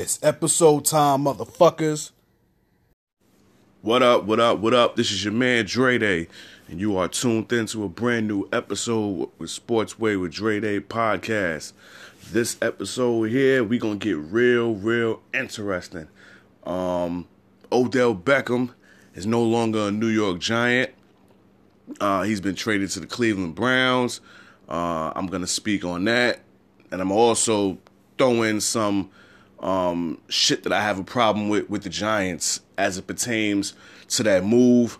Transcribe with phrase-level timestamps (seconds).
[0.00, 2.12] It's episode time, motherfuckers.
[3.82, 4.96] What up, what up, what up?
[4.96, 6.26] This is your man Dre Day,
[6.68, 11.74] and you are tuned into a brand new episode with Sportsway with Dre Day podcast.
[12.32, 16.08] This episode here, we gonna get real, real interesting.
[16.64, 17.28] Um,
[17.70, 18.70] Odell Beckham
[19.14, 20.92] is no longer a New York Giant.
[22.00, 24.22] Uh, he's been traded to the Cleveland Browns.
[24.66, 26.40] Uh, I'm gonna speak on that,
[26.90, 27.76] and I'm also
[28.16, 29.10] throwing some
[29.60, 33.74] um, shit that I have a problem with with the Giants as it pertains
[34.08, 34.98] to that move.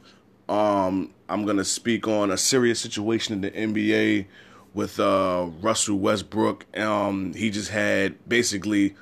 [0.48, 4.26] Um, I'm gonna speak on a serious situation in the NBA
[4.74, 6.66] with uh, Russell Westbrook.
[6.78, 8.94] Um, he just had basically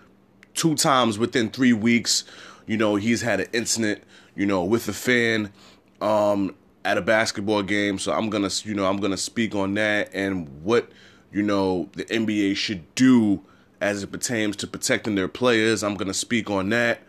[0.54, 2.24] two times within three weeks.
[2.66, 4.02] You know, he's had an incident.
[4.34, 5.52] You know, with a fan
[6.00, 7.98] um, at a basketball game.
[7.98, 10.90] So I'm gonna, you know, I'm gonna speak on that and what
[11.32, 13.42] you know the NBA should do
[13.80, 15.82] as it pertains to protecting their players.
[15.82, 17.00] I'm going to speak on that.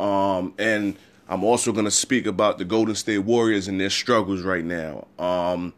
[0.00, 0.96] Um, and
[1.28, 5.06] I'm also going to speak about the Golden State Warriors and their struggles right now.
[5.18, 5.74] Um,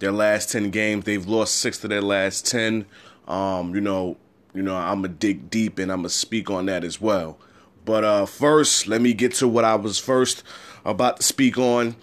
[0.00, 2.86] their last 10 games, they've lost six of their last 10.
[3.26, 4.16] Um, you know,
[4.54, 7.00] you know, I'm going to dig deep and I'm going to speak on that as
[7.00, 7.38] well.
[7.84, 10.42] But uh, first, let me get to what I was first
[10.84, 11.96] about to speak on.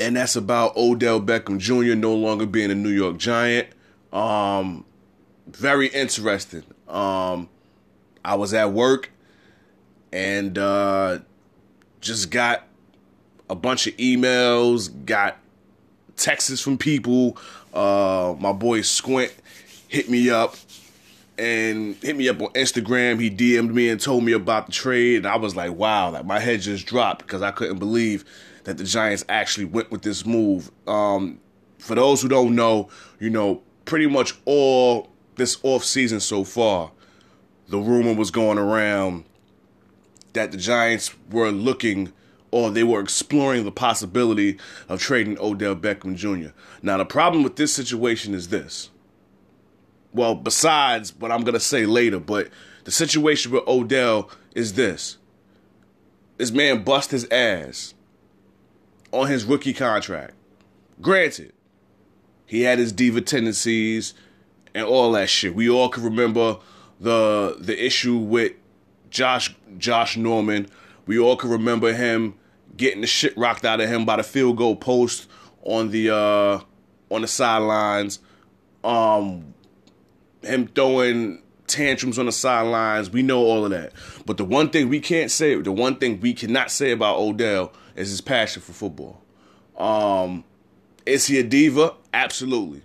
[0.00, 1.94] And that's about Odell Beckham Jr.
[1.94, 3.68] no longer being a New York Giant.
[4.12, 4.84] Um,
[5.46, 6.64] very interesting.
[6.92, 7.48] Um,
[8.24, 9.10] I was at work
[10.12, 11.18] and uh,
[12.00, 12.64] just got
[13.48, 15.38] a bunch of emails, got
[16.16, 17.36] texts from people.
[17.72, 19.32] Uh, my boy Squint
[19.88, 20.56] hit me up
[21.38, 23.20] and hit me up on Instagram.
[23.20, 25.18] He DM'd me and told me about the trade.
[25.18, 28.24] And I was like, wow, like my head just dropped because I couldn't believe
[28.64, 30.70] that the Giants actually went with this move.
[30.86, 31.40] Um,
[31.78, 36.92] for those who don't know, you know, pretty much all this off season so far,
[37.68, 39.24] the rumor was going around
[40.32, 42.12] that the Giants were looking
[42.50, 46.50] or they were exploring the possibility of trading Odell Beckham Jr.
[46.82, 48.90] Now, the problem with this situation is this.
[50.12, 52.48] Well, besides what I'm going to say later, but
[52.84, 55.16] the situation with Odell is this.
[56.36, 57.94] This man bust his ass
[59.12, 60.34] on his rookie contract.
[61.00, 61.52] Granted,
[62.44, 64.12] he had his diva tendencies,
[64.74, 65.54] and all that shit.
[65.54, 66.58] We all can remember
[67.00, 68.52] the the issue with
[69.10, 70.68] Josh Josh Norman.
[71.06, 72.34] We all can remember him
[72.76, 75.28] getting the shit rocked out of him by the field goal post
[75.62, 76.60] on the uh
[77.10, 78.20] on the sidelines.
[78.84, 79.54] Um
[80.42, 83.10] him throwing tantrums on the sidelines.
[83.10, 83.92] We know all of that.
[84.26, 87.72] But the one thing we can't say, the one thing we cannot say about Odell
[87.96, 89.22] is his passion for football.
[89.76, 90.44] Um
[91.04, 91.94] is he a diva?
[92.14, 92.82] Absolutely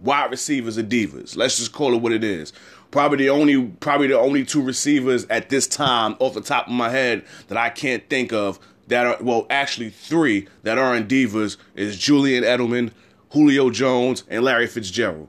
[0.00, 1.36] wide receivers are divas.
[1.36, 2.52] Let's just call it what it is.
[2.90, 6.72] Probably the only probably the only two receivers at this time off the top of
[6.72, 8.58] my head that I can't think of
[8.88, 12.92] that are well actually three that aren't divas is Julian Edelman,
[13.30, 15.28] Julio Jones, and Larry Fitzgerald.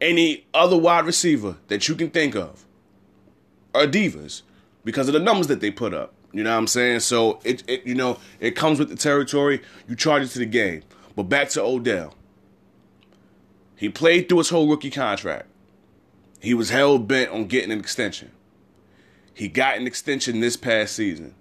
[0.00, 2.64] Any other wide receiver that you can think of
[3.74, 4.42] are divas
[4.84, 6.14] because of the numbers that they put up.
[6.32, 7.00] You know what I'm saying?
[7.00, 9.62] So it, it you know it comes with the territory.
[9.88, 10.82] You charge it to the game.
[11.14, 12.14] But back to Odell.
[13.76, 15.46] He played through his whole rookie contract.
[16.40, 18.30] He was hell bent on getting an extension.
[19.32, 21.34] He got an extension this past season.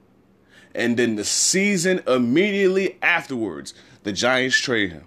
[0.73, 3.73] And then the season immediately afterwards,
[4.03, 5.05] the Giants trade him.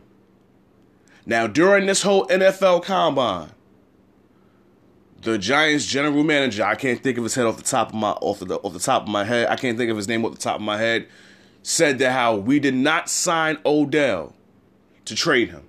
[1.24, 3.50] Now, during this whole NFL combine,
[5.22, 8.10] the Giants general manager, I can't think of his head off the top of my
[8.10, 9.48] off the off the top of my head.
[9.48, 11.08] I can't think of his name off the top of my head.
[11.64, 14.34] Said that how we did not sign Odell
[15.04, 15.62] to trade him.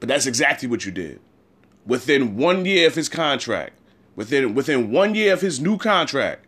[0.00, 1.20] But that's exactly what you did.
[1.86, 3.78] Within one year of his contract,
[4.14, 6.46] within within one year of his new contract,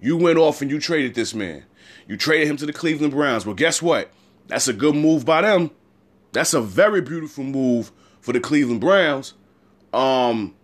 [0.00, 1.64] you went off and you traded this man.
[2.08, 3.46] You traded him to the Cleveland Browns.
[3.46, 4.10] Well, guess what?
[4.48, 5.70] That's a good move by them.
[6.32, 9.34] That's a very beautiful move for the Cleveland Browns.
[9.92, 10.54] Um,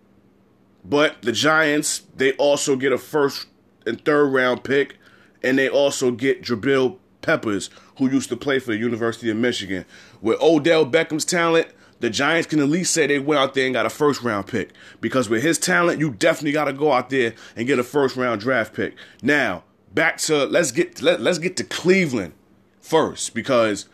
[0.83, 3.47] but the Giants, they also get a first
[3.85, 4.97] and third round pick,
[5.43, 9.85] and they also get Jabril Peppers, who used to play for the University of Michigan.
[10.21, 11.67] With Odell Beckham's talent,
[11.99, 14.47] the Giants can at least say they went out there and got a first round
[14.47, 14.71] pick.
[15.01, 18.15] Because with his talent, you definitely got to go out there and get a first
[18.15, 18.95] round draft pick.
[19.21, 19.63] Now,
[19.93, 22.33] back to let's get let, let's get to Cleveland
[22.81, 23.87] first because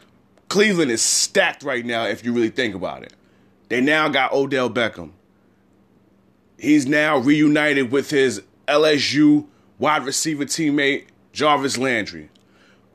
[0.49, 3.13] Cleveland is stacked right now if you really think about it.
[3.69, 5.11] They now got Odell Beckham.
[6.57, 9.47] He's now reunited with his LSU
[9.79, 12.29] wide receiver teammate Jarvis Landry.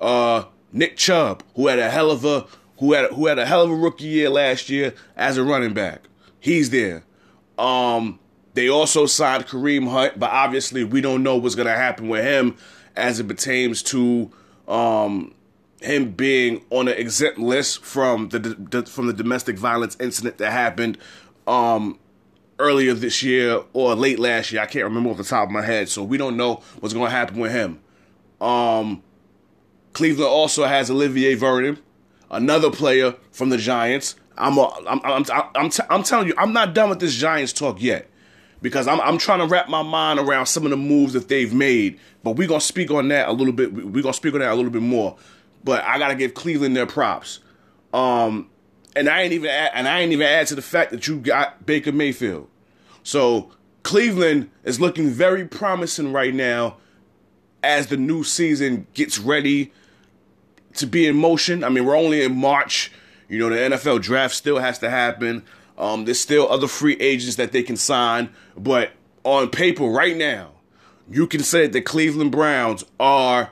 [0.00, 2.46] Uh, Nick Chubb, who had a hell of a
[2.80, 5.74] who had who had a hell of a rookie year last year as a running
[5.74, 6.08] back.
[6.40, 7.04] He's there.
[7.58, 8.18] Um,
[8.54, 12.24] they also signed Kareem Hunt, but obviously we don't know what's going to happen with
[12.24, 12.56] him
[12.96, 14.30] as it pertains to
[14.66, 15.34] um,
[15.80, 20.50] him being on an exempt list from the, the, from the domestic violence incident that
[20.50, 20.96] happened
[21.46, 21.98] um,
[22.58, 24.62] earlier this year or late last year.
[24.62, 27.06] I can't remember off the top of my head, so we don't know what's going
[27.06, 27.78] to happen with him.
[28.40, 29.02] Um,
[29.92, 31.78] Cleveland also has Olivier Vernon,
[32.30, 34.16] another player from the Giants.
[34.38, 35.24] I'm a, I'm I'm
[35.54, 38.08] I'm, t- I'm telling you, I'm not done with this Giants talk yet
[38.62, 41.52] because I'm I'm trying to wrap my mind around some of the moves that they've
[41.52, 41.98] made.
[42.22, 43.72] But we're gonna speak on that a little bit.
[43.72, 45.16] We're gonna speak on that a little bit more.
[45.62, 47.40] But I gotta give Cleveland their props.
[47.92, 48.48] Um,
[48.96, 51.18] and I ain't even add, and I ain't even add to the fact that you
[51.18, 52.48] got Baker Mayfield.
[53.02, 53.50] So
[53.82, 56.76] Cleveland is looking very promising right now
[57.62, 59.72] as the new season gets ready
[60.74, 61.64] to be in motion.
[61.64, 62.92] I mean, we're only in March.
[63.28, 65.44] You know, the NFL draft still has to happen.
[65.78, 68.92] Um, there's still other free agents that they can sign, but
[69.24, 70.52] on paper right now,
[71.10, 73.50] you can say that the Cleveland Browns are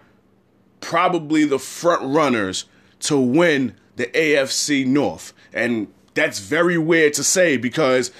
[0.80, 2.66] probably the front runners
[3.00, 5.32] to win the AFC North.
[5.52, 8.12] And that's very weird to say because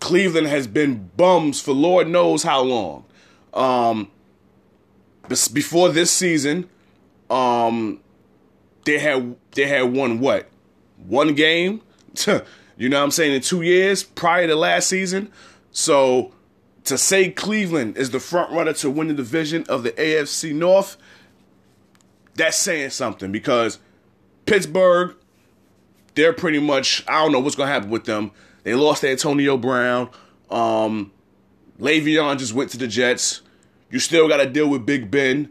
[0.00, 3.04] Cleveland has been bums for Lord knows how long.
[3.52, 4.10] Um,
[5.52, 6.68] before this season,
[7.30, 8.00] um,
[8.84, 10.48] they had they had won what
[11.06, 11.82] one game
[12.78, 13.34] You know what I'm saying?
[13.34, 15.32] In two years prior to last season.
[15.72, 16.32] So
[16.84, 20.96] to say Cleveland is the front runner to win the division of the AFC North,
[22.34, 23.80] that's saying something because
[24.46, 25.16] Pittsburgh,
[26.14, 28.30] they're pretty much, I don't know what's to happen with them.
[28.62, 30.10] They lost Antonio Brown.
[30.48, 31.10] Um,
[31.80, 33.42] Le'Veon just went to the Jets.
[33.90, 35.50] You still got to deal with Big Ben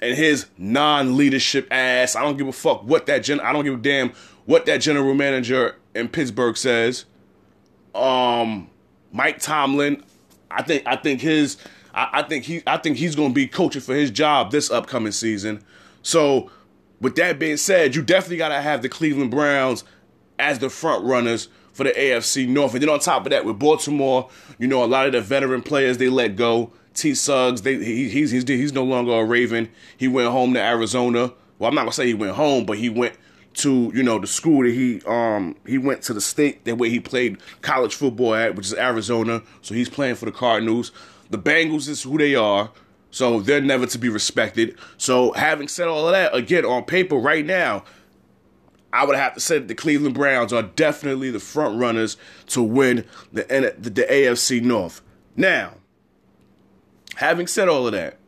[0.00, 2.16] and his non-leadership ass.
[2.16, 3.40] I don't give a fuck what that gen.
[3.40, 4.12] I don't give a damn
[4.44, 7.04] what that general manager in Pittsburgh says.
[7.94, 8.70] Um,
[9.12, 10.04] Mike Tomlin,
[10.50, 11.56] I think I think his
[11.94, 15.12] I, I think he I think he's to be coaching for his job this upcoming
[15.12, 15.64] season.
[16.02, 16.50] So,
[17.00, 19.82] with that being said, you definitely got to have the Cleveland Browns
[20.38, 22.72] as the front runners for the AFC North.
[22.74, 25.62] And then on top of that, with Baltimore, you know, a lot of the veteran
[25.62, 26.72] players they let go.
[26.96, 27.14] T.
[27.14, 29.70] Suggs, they he, he's he's he's no longer a Raven.
[29.96, 31.32] He went home to Arizona.
[31.58, 33.14] Well, I'm not gonna say he went home, but he went
[33.54, 36.90] to you know the school that he um he went to the state that where
[36.90, 39.42] he played college football at, which is Arizona.
[39.62, 40.92] So he's playing for the Cardinals.
[41.30, 42.70] The Bengals is who they are,
[43.10, 44.78] so they're never to be respected.
[44.98, 47.84] So having said all of that, again on paper right now,
[48.92, 52.16] I would have to say that the Cleveland Browns are definitely the front runners
[52.48, 55.00] to win the the, the AFC North.
[55.34, 55.74] Now,
[57.16, 58.18] having said all of that,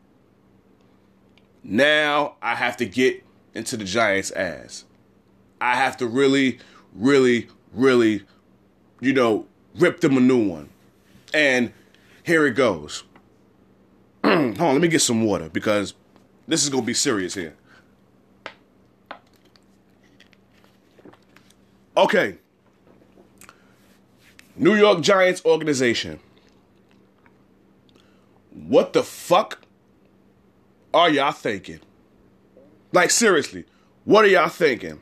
[1.63, 3.25] now I have to get
[3.55, 4.85] into the Giants' ass.
[5.61, 6.59] I have to really,
[6.95, 8.25] really, really,
[9.01, 9.47] you know,
[9.77, 10.71] rip them a new one.
[11.35, 11.73] And
[12.25, 13.05] here it goes.
[14.25, 15.95] Hold on, let me get some water because
[16.47, 17.55] this is going to be serious here.
[21.97, 22.39] Okay.
[24.57, 26.21] New York Giants organization.
[28.67, 29.61] What the fuck
[30.93, 31.81] are y'all thinking?
[32.93, 33.65] Like, seriously,
[34.05, 35.01] what are y'all thinking?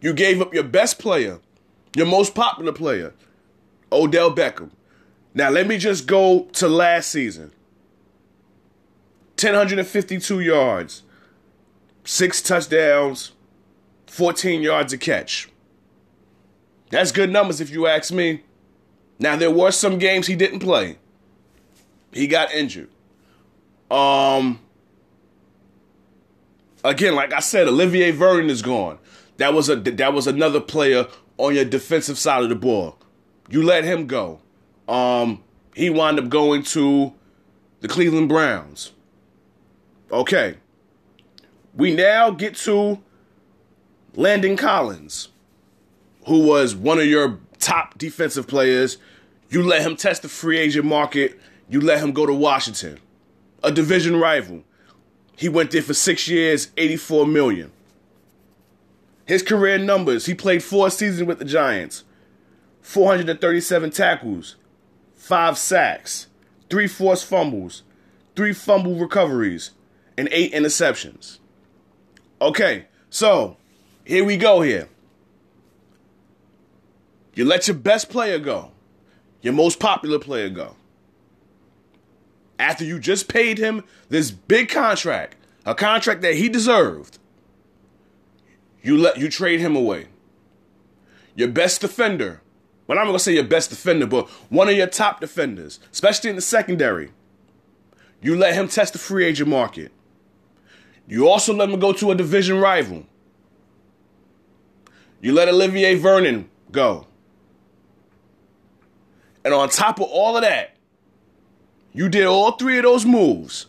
[0.00, 1.40] You gave up your best player,
[1.94, 3.12] your most popular player,
[3.92, 4.70] Odell Beckham.
[5.34, 7.52] Now, let me just go to last season
[9.40, 11.02] 1,052 yards,
[12.04, 13.32] six touchdowns,
[14.06, 15.48] 14 yards a catch.
[16.90, 18.42] That's good numbers if you ask me.
[19.18, 20.96] Now, there were some games he didn't play.
[22.12, 22.88] He got injured.
[23.90, 24.60] Um,
[26.84, 28.98] again, like I said, Olivier Vernon is gone.
[29.36, 31.06] That was a that was another player
[31.38, 32.98] on your defensive side of the ball.
[33.48, 34.40] You let him go.
[34.88, 35.42] Um,
[35.74, 37.14] he wound up going to
[37.80, 38.92] the Cleveland Browns.
[40.12, 40.56] Okay.
[41.74, 43.00] We now get to
[44.14, 45.28] Landon Collins,
[46.26, 48.98] who was one of your top defensive players.
[49.48, 51.40] You let him test the free agent market.
[51.70, 52.98] You let him go to Washington,
[53.62, 54.64] a division rival.
[55.36, 57.70] He went there for six years, 84 million.
[59.24, 62.02] His career numbers he played four seasons with the Giants
[62.82, 64.56] 437 tackles,
[65.14, 66.26] five sacks,
[66.68, 67.84] three forced fumbles,
[68.34, 69.70] three fumble recoveries,
[70.18, 71.38] and eight interceptions.
[72.42, 73.56] Okay, so
[74.04, 74.88] here we go here.
[77.34, 78.72] You let your best player go,
[79.40, 80.74] your most popular player go.
[82.60, 87.18] After you just paid him this big contract, a contract that he deserved,
[88.82, 90.08] you let you trade him away.
[91.34, 92.42] Your best defender,
[92.86, 96.28] but I'm not gonna say your best defender, but one of your top defenders, especially
[96.28, 97.12] in the secondary.
[98.20, 99.90] You let him test the free agent market.
[101.08, 103.06] You also let him go to a division rival.
[105.22, 107.06] You let Olivier Vernon go.
[109.46, 110.76] And on top of all of that,
[111.92, 113.66] you did all three of those moves,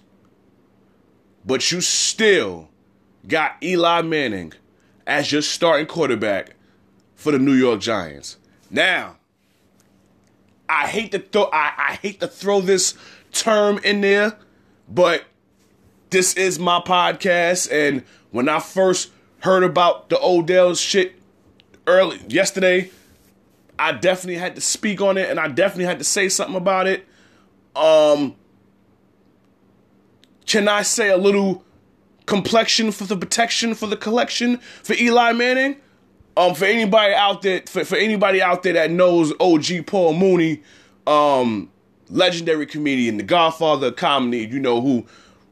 [1.46, 2.70] but you still
[3.28, 4.54] got Eli Manning
[5.08, 6.56] as your starting quarterback
[7.16, 8.38] for the New York Giants.
[8.70, 9.18] Now,
[10.70, 12.94] I hate to throw I, I hate to throw this
[13.32, 14.38] term in there,
[14.88, 15.26] but
[16.10, 21.16] this is my podcast, and when I first heard about the Odell shit
[21.88, 22.92] early yesterday,
[23.80, 26.88] I definitely had to speak on it, and I definitely had to say something about
[26.88, 27.08] it.
[27.76, 28.36] Um,
[30.46, 31.64] can I say a little
[32.26, 35.78] complexion for the protection for the collection for Eli Manning?
[36.38, 40.64] Um, for anybody out there, for, for anybody out there that knows OG Paul Mooney,
[41.06, 41.70] um,
[42.10, 45.06] legendary comedian, the Godfather of comedy, you know who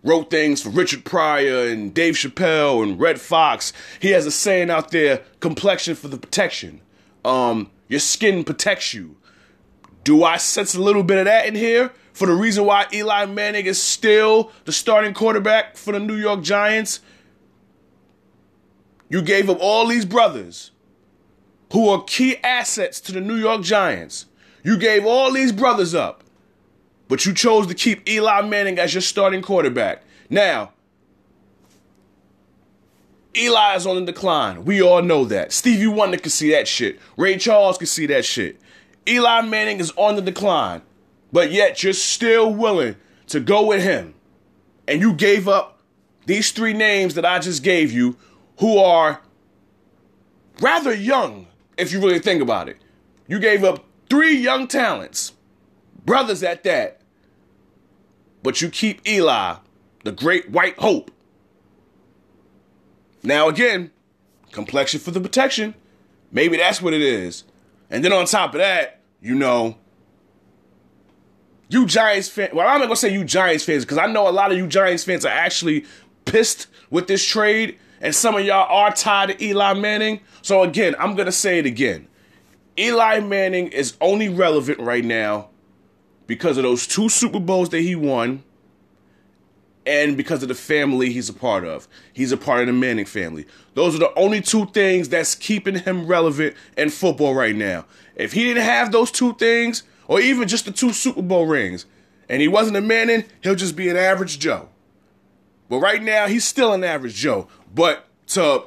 [0.03, 3.73] wrote things for Richard Pryor and Dave Chappelle and Redd Foxx.
[3.99, 6.81] He has a saying out there: complexion for the protection.
[7.25, 9.17] Um, your skin protects you.
[10.03, 11.91] Do I sense a little bit of that in here?
[12.13, 16.41] For the reason why Eli Manning is still the starting quarterback for the New York
[16.41, 16.99] Giants.
[19.09, 20.71] You gave up all these brothers
[21.71, 24.25] who are key assets to the New York Giants.
[24.63, 26.23] You gave all these brothers up,
[27.07, 30.03] but you chose to keep Eli Manning as your starting quarterback.
[30.29, 30.73] Now,
[33.37, 34.65] Eli is on the decline.
[34.65, 35.53] We all know that.
[35.53, 36.99] Stevie Wonder can see that shit.
[37.15, 38.59] Ray Charles can see that shit.
[39.07, 40.81] Eli Manning is on the decline,
[41.31, 42.95] but yet you're still willing
[43.27, 44.13] to go with him.
[44.87, 45.79] And you gave up
[46.25, 48.17] these three names that I just gave you,
[48.59, 49.21] who are
[50.59, 52.77] rather young, if you really think about it.
[53.27, 55.33] You gave up three young talents,
[56.05, 57.01] brothers at that,
[58.43, 59.55] but you keep Eli,
[60.03, 61.11] the great white hope.
[63.21, 63.91] Now, again,
[64.51, 65.75] complexion for the protection.
[66.31, 67.43] Maybe that's what it is.
[67.89, 69.77] And then on top of that, you know,
[71.69, 72.53] you Giants fans.
[72.53, 74.67] Well, I'm not gonna say you Giants fans because I know a lot of you
[74.67, 75.85] Giants fans are actually
[76.25, 80.19] pissed with this trade, and some of y'all are tired of Eli Manning.
[80.41, 82.07] So again, I'm gonna say it again.
[82.77, 85.49] Eli Manning is only relevant right now
[86.27, 88.43] because of those two Super Bowls that he won
[89.85, 91.87] and because of the family he's a part of.
[92.13, 93.45] He's a part of the Manning family.
[93.73, 97.85] Those are the only two things that's keeping him relevant in football right now.
[98.15, 101.85] If he didn't have those two things, or even just the two Super Bowl rings,
[102.27, 104.67] and he wasn't a Manning, he'll just be an average Joe.
[105.69, 107.47] But right now, he's still an average Joe.
[107.73, 108.63] But to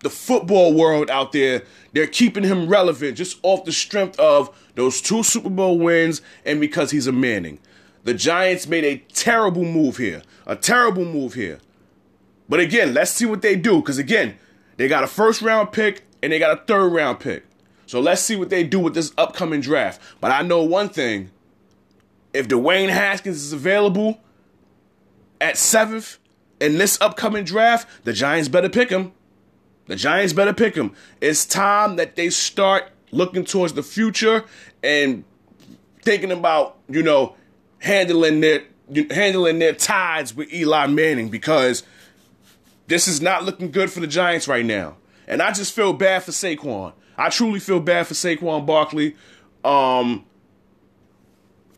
[0.00, 1.62] the football world out there,
[1.92, 6.60] they're keeping him relevant just off the strength of those two Super Bowl wins and
[6.60, 7.60] because he's a Manning.
[8.02, 10.22] The Giants made a terrible move here.
[10.46, 11.60] A terrible move here.
[12.48, 13.76] But again, let's see what they do.
[13.76, 14.36] Because again,
[14.76, 17.44] they got a first round pick and they got a third round pick.
[17.92, 20.00] So let's see what they do with this upcoming draft.
[20.18, 21.30] But I know one thing.
[22.32, 24.18] If Dwayne Haskins is available
[25.42, 26.16] at seventh
[26.58, 29.12] in this upcoming draft, the Giants better pick him.
[29.88, 30.94] The Giants better pick him.
[31.20, 34.46] It's time that they start looking towards the future
[34.82, 35.22] and
[36.00, 37.36] thinking about, you know,
[37.80, 38.62] handling their
[39.10, 41.82] handling their ties with Eli Manning because
[42.86, 44.96] this is not looking good for the Giants right now.
[45.28, 46.94] And I just feel bad for Saquon.
[47.16, 49.16] I truly feel bad for Saquon Barkley.
[49.64, 50.24] Um,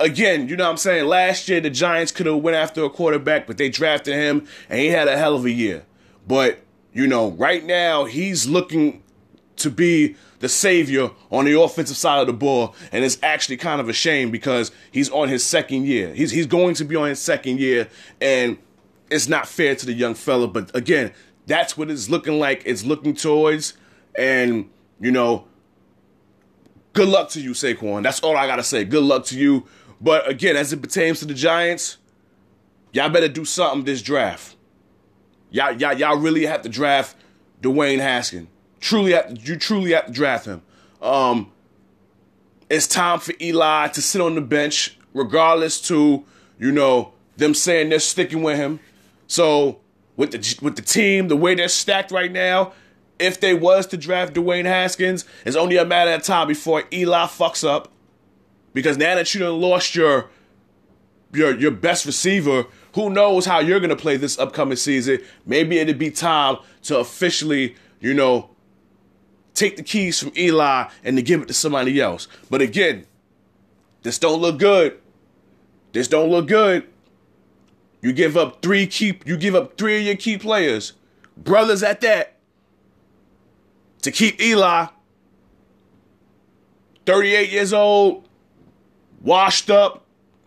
[0.00, 1.06] again, you know what I'm saying?
[1.06, 4.80] Last year the Giants could have went after a quarterback, but they drafted him and
[4.80, 5.84] he had a hell of a year.
[6.26, 6.60] But,
[6.92, 9.02] you know, right now he's looking
[9.56, 13.80] to be the savior on the offensive side of the ball, and it's actually kind
[13.80, 16.12] of a shame because he's on his second year.
[16.12, 17.88] He's he's going to be on his second year,
[18.20, 18.58] and
[19.10, 20.48] it's not fair to the young fella.
[20.48, 21.12] But again,
[21.46, 22.62] that's what it's looking like.
[22.66, 23.74] It's looking towards,
[24.18, 24.68] and
[25.00, 25.46] you know,
[26.92, 28.02] good luck to you, Saquon.
[28.02, 28.84] That's all I gotta say.
[28.84, 29.66] Good luck to you.
[30.00, 31.98] But again, as it pertains to the Giants,
[32.92, 34.56] y'all better do something this draft.
[35.50, 37.16] Y'all, y'all, y'all really have to draft
[37.62, 38.48] Dwayne Haskins.
[38.80, 40.62] Truly, have to, you truly have to draft him.
[41.00, 41.52] Um,
[42.68, 46.24] it's time for Eli to sit on the bench, regardless to
[46.58, 48.80] you know them saying they're sticking with him.
[49.26, 49.80] So
[50.16, 52.72] with the with the team, the way they're stacked right now,
[53.18, 57.26] if they was to draft Dwayne Haskins, it's only a matter of time before Eli
[57.26, 57.90] fucks up.
[58.72, 60.30] Because now that you done lost your
[61.32, 65.20] your your best receiver, who knows how you're gonna play this upcoming season?
[65.46, 68.50] Maybe it'd be time to officially, you know,
[69.54, 72.26] take the keys from Eli and to give it to somebody else.
[72.50, 73.06] But again,
[74.02, 74.98] this don't look good.
[75.92, 76.88] This don't look good.
[78.02, 80.92] You give up three key you give up three of your key players,
[81.36, 82.33] brothers at that,
[84.04, 84.86] to keep Eli.
[87.06, 88.28] 38 years old,
[89.20, 90.04] washed up.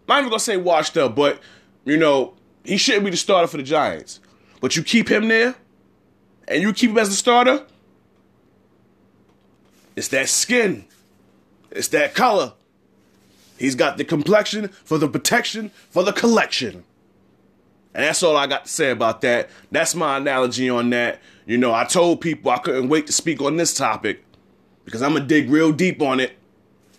[0.08, 1.40] I'm not even gonna say washed up, but
[1.86, 2.34] you know,
[2.64, 4.20] he shouldn't be the starter for the Giants.
[4.62, 5.56] But you keep him there,
[6.48, 7.66] and you keep him as the starter.
[9.96, 10.86] It's that skin.
[11.72, 12.54] It's that color.
[13.60, 16.84] He's got the complexion for the protection for the collection.
[17.98, 19.50] And that's all I got to say about that.
[19.72, 21.20] That's my analogy on that.
[21.48, 24.24] You know, I told people I couldn't wait to speak on this topic
[24.86, 26.38] because I'm going to dig real deep on it.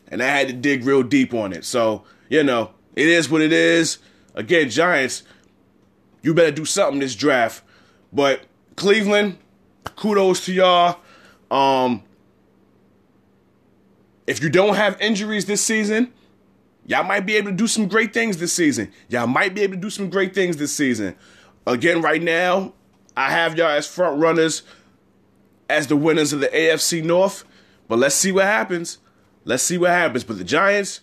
[0.08, 1.64] And I had to dig real deep on it.
[1.64, 3.98] So, you know, it is what it is.
[4.34, 5.22] Again, Giants,
[6.22, 7.62] you better do something this draft.
[8.12, 8.40] But
[8.74, 9.38] Cleveland,
[9.94, 10.98] kudos to y'all.
[11.48, 12.02] Um,
[14.26, 16.12] if you don't have injuries this season,
[16.88, 18.90] y'all might be able to do some great things this season.
[19.08, 21.14] Y'all might be able to do some great things this season.
[21.66, 22.72] Again, right now,
[23.16, 24.62] I have y'all as front runners
[25.68, 27.44] as the winners of the AFC North.
[27.88, 28.98] But let's see what happens.
[29.44, 30.24] Let's see what happens.
[30.24, 31.00] But the Giants,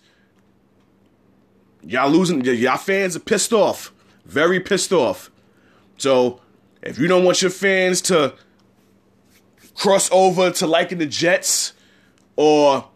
[1.82, 3.92] y'all losing, y'all fans are pissed off.
[4.24, 5.30] Very pissed off.
[5.98, 6.40] So
[6.82, 8.34] if you don't want your fans to
[9.76, 11.74] cross over to liking the Jets
[12.34, 12.88] or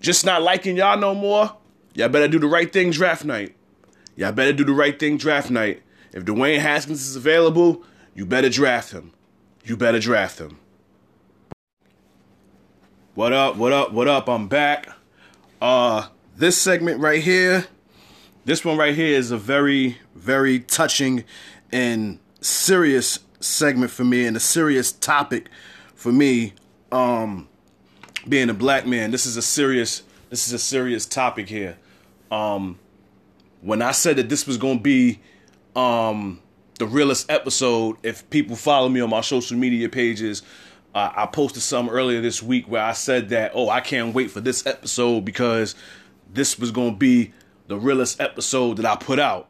[0.00, 1.56] just not liking y'all no more,
[1.94, 3.54] y'all better do the right thing draft night.
[4.16, 5.82] Y'all better do the right thing draft night.
[6.12, 9.12] If Dwayne Haskins is available, you better draft him.
[9.64, 10.58] You better draft him.
[13.14, 13.56] What up?
[13.56, 13.92] What up?
[13.92, 14.28] What up?
[14.28, 14.88] I'm back.
[15.60, 17.66] Uh this segment right here,
[18.44, 21.24] this one right here is a very very touching
[21.70, 25.48] and serious segment for me and a serious topic
[25.94, 26.54] for me
[26.90, 27.46] um
[28.28, 31.76] being a black man, this is a serious this is a serious topic here.
[32.30, 32.78] Um,
[33.60, 35.20] when I said that this was gonna be
[35.76, 36.40] um,
[36.78, 40.42] the realest episode, if people follow me on my social media pages,
[40.94, 44.30] uh, I posted some earlier this week where I said that oh I can't wait
[44.30, 45.74] for this episode because
[46.32, 47.32] this was gonna be
[47.66, 49.48] the realest episode that I put out.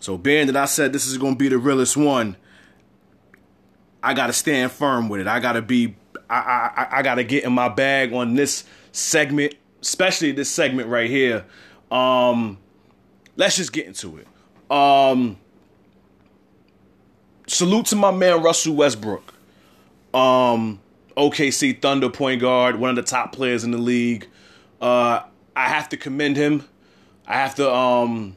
[0.00, 2.36] So being that I said this is gonna be the realest one,
[4.02, 5.26] I gotta stand firm with it.
[5.26, 5.96] I gotta be
[6.32, 10.88] I, I, I got to get in my bag on this segment, especially this segment
[10.88, 11.44] right here.
[11.90, 12.58] Um,
[13.36, 14.26] let's just get into it.
[14.74, 15.36] Um,
[17.46, 19.34] salute to my man Russell Westbrook.
[20.14, 20.80] Um,
[21.16, 24.28] OKC Thunder point guard, one of the top players in the league.
[24.80, 25.22] Uh,
[25.54, 26.66] I have to commend him.
[27.26, 28.36] I have to um,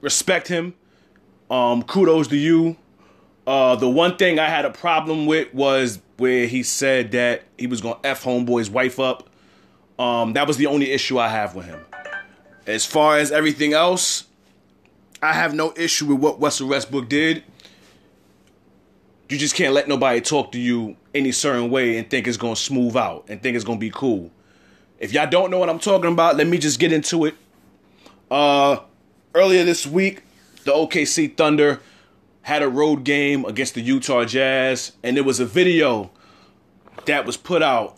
[0.00, 0.74] respect him.
[1.50, 2.76] Um, kudos to you.
[3.46, 7.66] Uh, the one thing I had a problem with was where he said that he
[7.66, 9.30] was gonna f homeboy's wife up.
[9.98, 11.80] Um, that was the only issue I have with him.
[12.66, 14.24] As far as everything else,
[15.20, 17.42] I have no issue with what Russell Westbrook did.
[19.28, 22.56] You just can't let nobody talk to you any certain way and think it's gonna
[22.56, 24.30] smooth out and think it's gonna be cool.
[24.98, 27.34] If y'all don't know what I'm talking about, let me just get into it.
[28.30, 28.78] Uh,
[29.34, 30.22] earlier this week,
[30.64, 31.80] the OKC Thunder
[32.42, 36.10] had a road game against the Utah Jazz, and there was a video
[37.04, 37.97] that was put out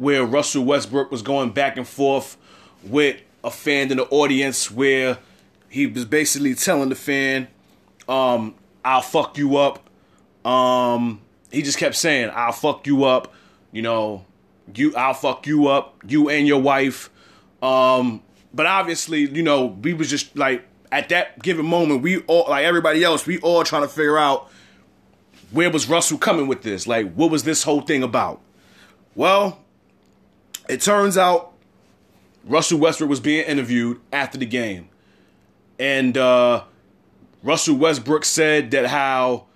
[0.00, 2.38] where Russell Westbrook was going back and forth
[2.82, 5.18] with a fan in the audience where
[5.68, 7.48] he was basically telling the fan,
[8.08, 9.90] um, I'll fuck you up.
[10.42, 11.20] Um,
[11.52, 13.34] he just kept saying, I'll fuck you up,
[13.72, 14.24] you know,
[14.74, 17.10] you I'll fuck you up, you and your wife.
[17.62, 18.22] Um,
[18.54, 22.64] but obviously, you know, we was just like at that given moment, we all like
[22.64, 24.50] everybody else, we all trying to figure out
[25.50, 26.86] where was Russell coming with this?
[26.86, 28.40] Like, what was this whole thing about?
[29.14, 29.58] Well,
[30.70, 31.52] it turns out
[32.44, 34.88] Russell Westbrook was being interviewed after the game.
[35.78, 36.64] And uh,
[37.42, 39.46] Russell Westbrook said that how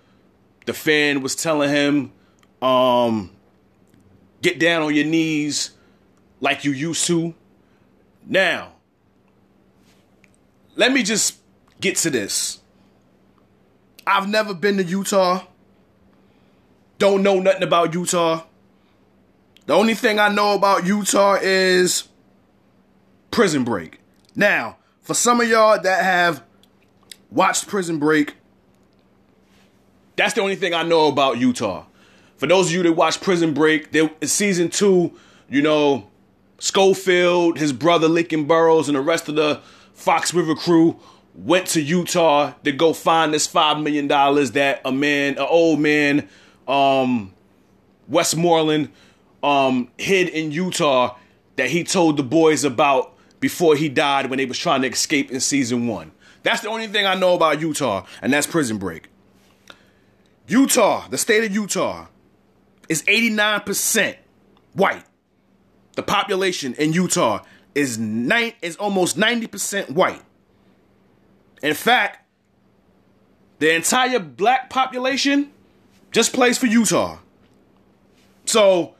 [0.66, 2.12] the fan was telling him,
[2.60, 3.30] um,
[4.42, 5.70] get down on your knees
[6.40, 7.34] like you used to.
[8.26, 8.72] Now,
[10.76, 11.38] let me just
[11.80, 12.60] get to this.
[14.06, 15.44] I've never been to Utah.
[16.98, 18.44] Don't know nothing about Utah.
[19.66, 22.08] The only thing I know about Utah is
[23.30, 24.00] Prison Break.
[24.36, 26.42] Now, for some of y'all that have
[27.30, 28.34] watched Prison Break,
[30.16, 31.86] that's the only thing I know about Utah.
[32.36, 35.16] For those of you that watch Prison Break, there, season two,
[35.48, 36.08] you know,
[36.58, 39.60] Scofield, his brother Lincoln Burrows, and the rest of the
[39.94, 41.00] Fox River crew
[41.34, 45.80] went to Utah to go find this five million dollars that a man, an old
[45.80, 46.28] man,
[46.68, 47.32] um,
[48.08, 48.90] Westmoreland
[49.44, 51.16] um, hid in Utah
[51.56, 55.30] that he told the boys about before he died when they was trying to escape
[55.30, 56.12] in season one.
[56.42, 59.08] That's the only thing I know about Utah, and that's Prison Break.
[60.46, 62.06] Utah, the state of Utah,
[62.88, 64.16] is 89%
[64.74, 65.04] white.
[65.94, 67.42] The population in Utah
[67.74, 70.22] is nine is almost 90% white.
[71.62, 72.26] In fact,
[73.58, 75.50] the entire black population
[76.12, 77.18] just plays for Utah.
[78.44, 78.94] So,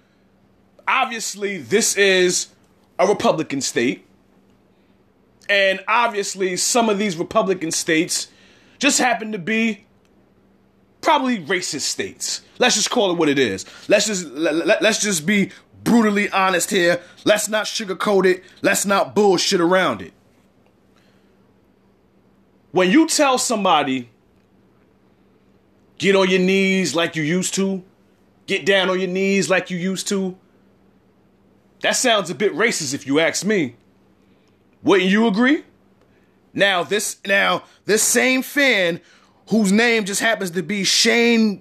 [0.87, 2.49] obviously, this is
[2.99, 4.07] a Republican state.
[5.49, 8.29] And obviously, some of these Republican states
[8.79, 9.85] just happen to be
[11.01, 12.40] probably racist states.
[12.59, 13.66] Let's just call it what it is.
[13.88, 15.51] Let's just let, let, let's just be
[15.83, 17.01] brutally honest here.
[17.25, 18.42] Let's not sugarcoat it.
[18.62, 20.12] Let's not bullshit around it.
[22.73, 24.09] When you tell somebody,
[25.99, 27.85] get on your knees like you used to,
[28.47, 30.37] get down on your knees like you used to,
[31.85, 33.77] that sounds a bit racist if you ask me.
[34.83, 35.64] Wouldn't you agree?
[36.55, 39.03] Now this now this same fan
[39.51, 41.61] whose name just happens to be Shane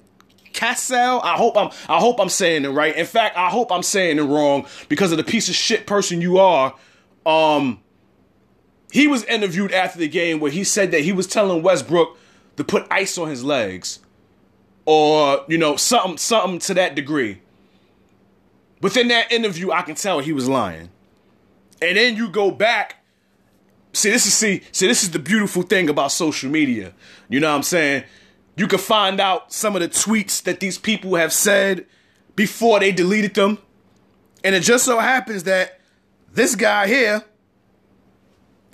[0.54, 1.20] Cassell.
[1.22, 2.96] I hope I'm I hope I'm saying it right.
[2.96, 6.22] In fact, I hope I'm saying it wrong because of the piece of shit person
[6.22, 6.74] you are.
[7.26, 7.82] Um
[8.94, 12.18] he was interviewed after the game where he said that he was telling Westbrook
[12.56, 14.00] to put ice on his legs
[14.86, 17.42] or, you know, something something to that degree.
[18.84, 20.90] Within that interview, I can tell he was lying.
[21.82, 23.04] And then you go back
[23.94, 26.94] see this is see see this is the beautiful thing about social media.
[27.30, 28.04] You know what I'm saying?
[28.56, 31.86] You can find out some of the tweets that these people have said
[32.36, 33.60] before they deleted them.
[34.44, 35.80] And it just so happens that
[36.32, 37.24] this guy here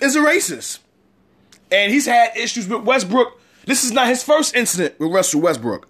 [0.00, 0.80] is a racist.
[1.70, 3.40] And he's had issues with Westbrook.
[3.64, 5.86] This is not his first incident with Russell Westbrook.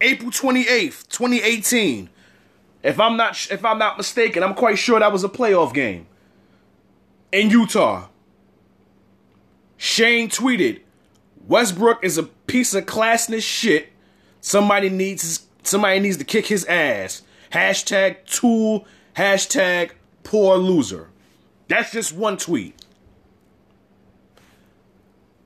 [0.00, 2.08] April 28th, 2018.
[2.82, 6.06] If I'm not if I'm not mistaken, I'm quite sure that was a playoff game
[7.32, 8.08] in Utah.
[9.76, 10.80] Shane tweeted,
[11.46, 13.92] Westbrook is a piece of classless shit.
[14.40, 17.22] Somebody needs somebody needs to kick his ass.
[17.52, 18.86] Hashtag tool.
[19.16, 21.08] Hashtag poor loser.
[21.68, 22.74] That's just one tweet.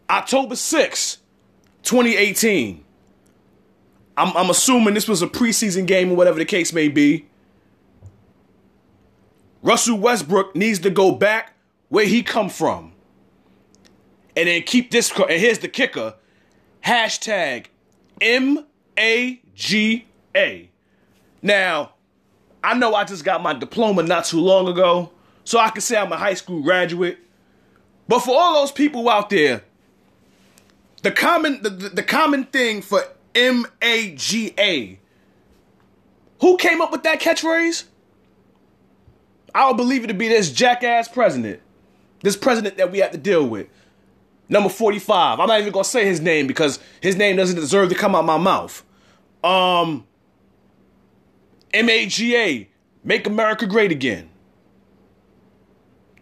[0.08, 1.18] October 6th,
[1.82, 2.83] 2018.
[4.16, 7.26] I'm, I'm assuming this was a preseason game or whatever the case may be.
[9.62, 11.54] Russell Westbrook needs to go back
[11.88, 12.92] where he come from.
[14.36, 16.14] And then keep this, and here's the kicker,
[16.84, 17.66] hashtag
[18.20, 18.60] M-A-G-A.
[21.42, 21.92] Now,
[22.62, 25.12] I know I just got my diploma not too long ago,
[25.44, 27.18] so I can say I'm a high school graduate.
[28.08, 29.62] But for all those people out there,
[31.02, 33.02] the common the, the, the common thing for
[33.34, 35.00] M-A-G-A,
[36.40, 37.84] who came up with that catchphrase?
[39.54, 41.60] I would believe it to be this jackass president.
[42.22, 43.68] This president that we have to deal with.
[44.48, 45.40] Number 45.
[45.40, 48.24] I'm not even gonna say his name because his name doesn't deserve to come out
[48.24, 48.84] my mouth.
[49.42, 50.06] Um
[51.72, 52.66] MAGA,
[53.02, 54.30] make America great again.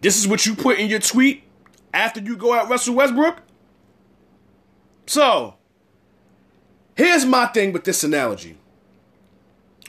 [0.00, 1.44] This is what you put in your tweet
[1.92, 3.42] after you go at Russell Westbrook?
[5.06, 5.54] So,
[7.02, 8.56] here's my thing with this analogy.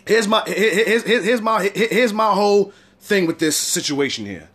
[0.06, 4.50] Here's my here's, here's my here's my whole thing with this situation here.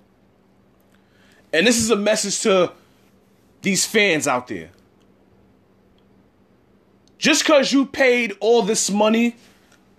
[1.52, 2.72] And this is a message to
[3.62, 4.70] these fans out there.
[7.16, 9.36] Just because you paid all this money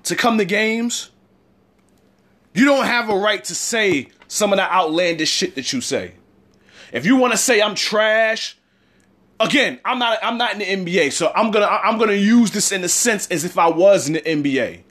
[0.04, 1.10] to come to games,
[2.54, 6.14] you don't have a right to say some of the outlandish shit that you say.
[6.94, 8.58] If you want to say I'm trash,
[9.40, 12.72] again, I'm not I'm not in the NBA, so I'm gonna I'm gonna use this
[12.72, 14.82] in the sense as if I was in the NBA.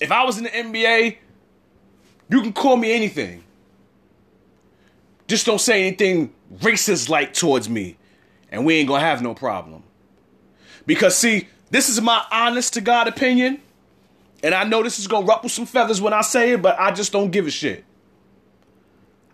[0.00, 1.18] If I was in the NBA,
[2.30, 3.44] you can call me anything.
[5.28, 7.96] Just don't say anything racist like towards me,
[8.50, 9.82] and we ain't gonna have no problem.
[10.86, 13.60] Because see, this is my honest to God opinion,
[14.42, 16.90] and I know this is gonna ruffle some feathers when I say it, but I
[16.90, 17.84] just don't give a shit.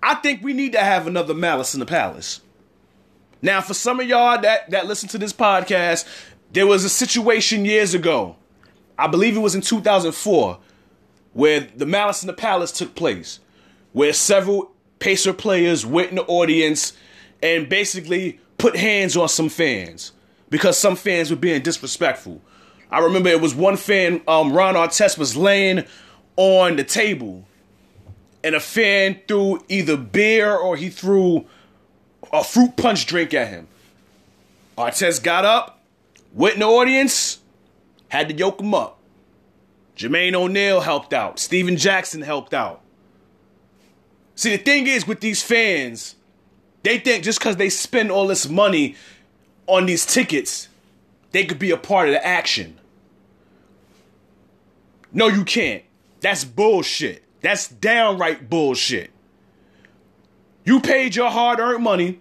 [0.03, 2.41] I think we need to have another malice in the palace.
[3.47, 6.05] Now, for some of y'all that that listen to this podcast,
[6.53, 8.35] there was a situation years ago.
[8.99, 10.59] I believe it was in 2004
[11.33, 13.39] where the Malice in the Palace took place,
[13.93, 16.95] where several Pacer players went in the audience
[17.41, 20.11] and basically put hands on some fans
[20.51, 22.41] because some fans were being disrespectful.
[22.91, 25.85] I remember it was one fan, um, Ron Artest, was laying
[26.37, 27.47] on the table,
[28.43, 31.47] and a fan threw either beer or he threw
[32.41, 33.69] a fruit punch drink at him.
[34.77, 35.81] Artest got up,
[36.33, 37.39] went in the audience,
[38.09, 38.99] had to yoke him up.
[39.97, 41.39] Jermaine O'Neal helped out.
[41.39, 42.83] Stephen Jackson helped out.
[44.35, 46.17] See, the thing is with these fans,
[46.83, 48.95] they think just because they spend all this money
[49.67, 50.69] on these tickets,
[51.33, 52.79] they could be a part of the action.
[55.13, 55.83] No, you can't.
[56.21, 57.25] That's bullshit.
[57.41, 59.11] That's downright bullshit.
[60.65, 62.19] You paid your hard earned money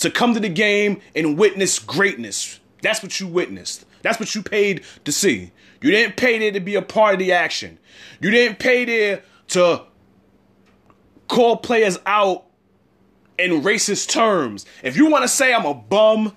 [0.00, 2.60] to come to the game and witness greatness.
[2.82, 3.84] That's what you witnessed.
[4.02, 5.52] That's what you paid to see.
[5.82, 7.78] You didn't pay there to be a part of the action.
[8.20, 9.82] You didn't pay there to
[11.28, 12.46] call players out
[13.38, 14.66] in racist terms.
[14.82, 16.36] If you want to say I'm a bum,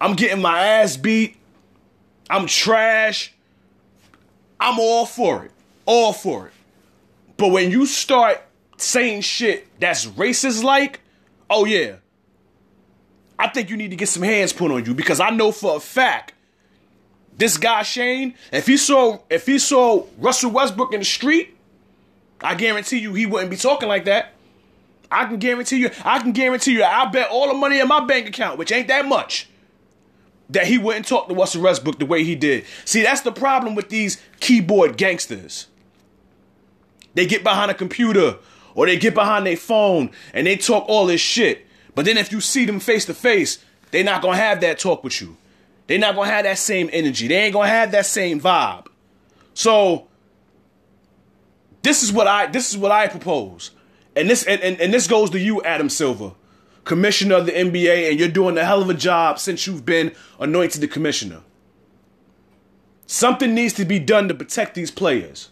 [0.00, 1.36] I'm getting my ass beat,
[2.28, 3.32] I'm trash,
[4.60, 5.50] I'm all for it.
[5.86, 6.52] All for it.
[7.36, 8.42] But when you start
[8.76, 11.00] saying shit that's racist like,
[11.50, 11.96] oh yeah,
[13.38, 15.76] I think you need to get some hands put on you because I know for
[15.76, 16.32] a fact
[17.36, 21.56] this guy Shane, if he saw if he saw Russell Westbrook in the street,
[22.40, 24.32] I guarantee you he wouldn't be talking like that.
[25.10, 28.04] I can guarantee you, I can guarantee you, I bet all the money in my
[28.04, 29.48] bank account, which ain't that much,
[30.50, 32.64] that he wouldn't talk to Russell Westbrook the way he did.
[32.84, 35.68] See, that's the problem with these keyboard gangsters.
[37.14, 38.38] They get behind a computer
[38.74, 41.64] or they get behind their phone and they talk all this shit.
[41.94, 45.04] But then if you see them face to face, they're not gonna have that talk
[45.04, 45.36] with you.
[45.86, 47.28] They're not gonna have that same energy.
[47.28, 48.86] They ain't gonna have that same vibe.
[49.54, 50.08] So
[51.82, 53.70] this is what I this is what I propose.
[54.16, 56.32] And this and, and, and this goes to you, Adam Silver,
[56.84, 60.12] commissioner of the NBA, and you're doing a hell of a job since you've been
[60.40, 61.42] anointed the commissioner.
[63.06, 65.50] Something needs to be done to protect these players.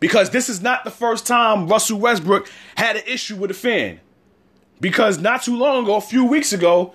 [0.00, 4.00] Because this is not the first time Russell Westbrook had an issue with a fan.
[4.84, 6.92] Because not too long ago, a few weeks ago,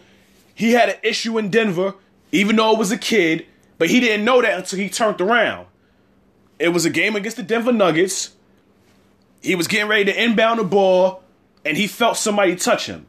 [0.54, 1.96] he had an issue in Denver,
[2.32, 3.48] even though it was a kid,
[3.80, 5.66] but he didn't know that until he turned around.
[6.60, 8.36] It was a game against the Denver Nuggets.
[9.42, 11.24] He was getting ready to inbound the ball,
[11.66, 13.08] and he felt somebody touch him.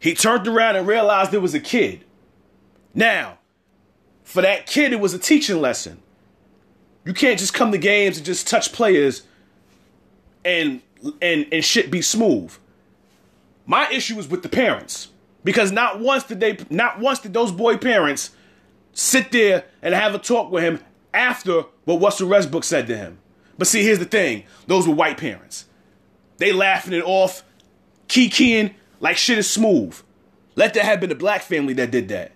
[0.00, 2.02] He turned around and realized it was a kid.
[2.94, 3.38] Now,
[4.24, 6.02] for that kid, it was a teaching lesson.
[7.04, 9.22] You can't just come to games and just touch players
[10.44, 10.82] and
[11.20, 12.52] and and shit be smooth.
[13.66, 15.08] My issue is with the parents
[15.44, 18.30] because not once did they not once did those boy parents
[18.92, 20.80] sit there and have a talk with him
[21.14, 23.18] after what Russell Westbrook said to him.
[23.58, 25.66] But see, here's the thing: those were white parents.
[26.38, 27.44] They laughing it off,
[28.08, 29.96] kikiing like shit is smooth.
[30.54, 32.32] Let that have been a black family that did that.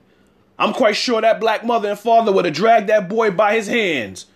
[0.58, 3.66] I'm quite sure that black mother and father would have dragged that boy by his
[3.66, 4.26] hands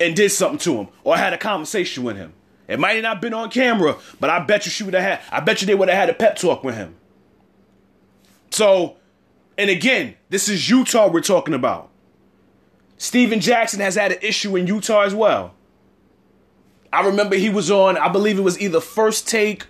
[0.00, 2.32] and did something to him or had a conversation with him.
[2.68, 5.20] It might have not been on camera, but I bet you she would have had.
[5.32, 6.94] I bet you they would have had a pep talk with him.
[8.50, 8.96] So,
[9.56, 11.88] and again, this is Utah we're talking about.
[12.98, 15.54] Stephen Jackson has had an issue in Utah as well.
[16.92, 19.66] I remember he was on, I believe it was either First Take,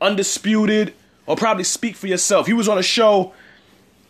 [0.00, 0.94] Undisputed,
[1.26, 2.46] or probably Speak for Yourself.
[2.46, 3.32] He was on a show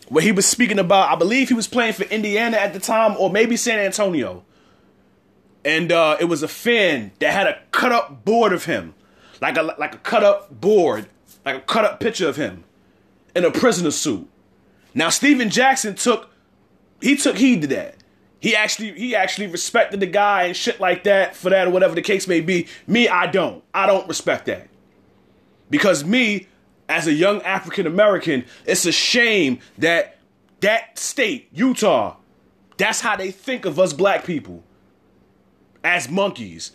[0.09, 3.17] where he was speaking about, I believe he was playing for Indiana at the time,
[3.19, 4.45] or maybe San Antonio
[5.65, 8.95] and uh, it was a fan that had a cut up board of him,
[9.41, 11.09] like a like a cut up board,
[11.45, 12.65] like a cut up picture of him
[13.35, 14.29] in a prisoner suit.
[14.95, 16.31] Now Stephen Jackson took
[17.01, 17.97] he took heed to that.
[18.41, 21.95] He actually he actually respected the guy and shit like that for that or whatever
[21.95, 22.67] the case may be.
[22.87, 23.63] Me, I don't.
[23.73, 24.69] I don't respect that.
[25.71, 26.49] Because me,
[26.89, 30.19] as a young African American, it's a shame that
[30.61, 32.17] that state, Utah,
[32.77, 34.65] that's how they think of us black people
[35.85, 36.73] as monkeys,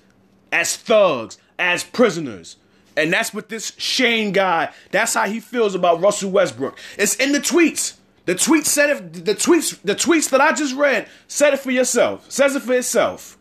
[0.51, 2.57] as thugs, as prisoners.
[2.95, 6.79] And that's what this Shane guy, that's how he feels about Russell Westbrook.
[6.97, 7.97] It's in the tweets.
[8.25, 11.71] The tweets said it, the tweets, the tweets that I just read said it for
[11.71, 12.29] yourself.
[12.29, 13.37] Says it for itself.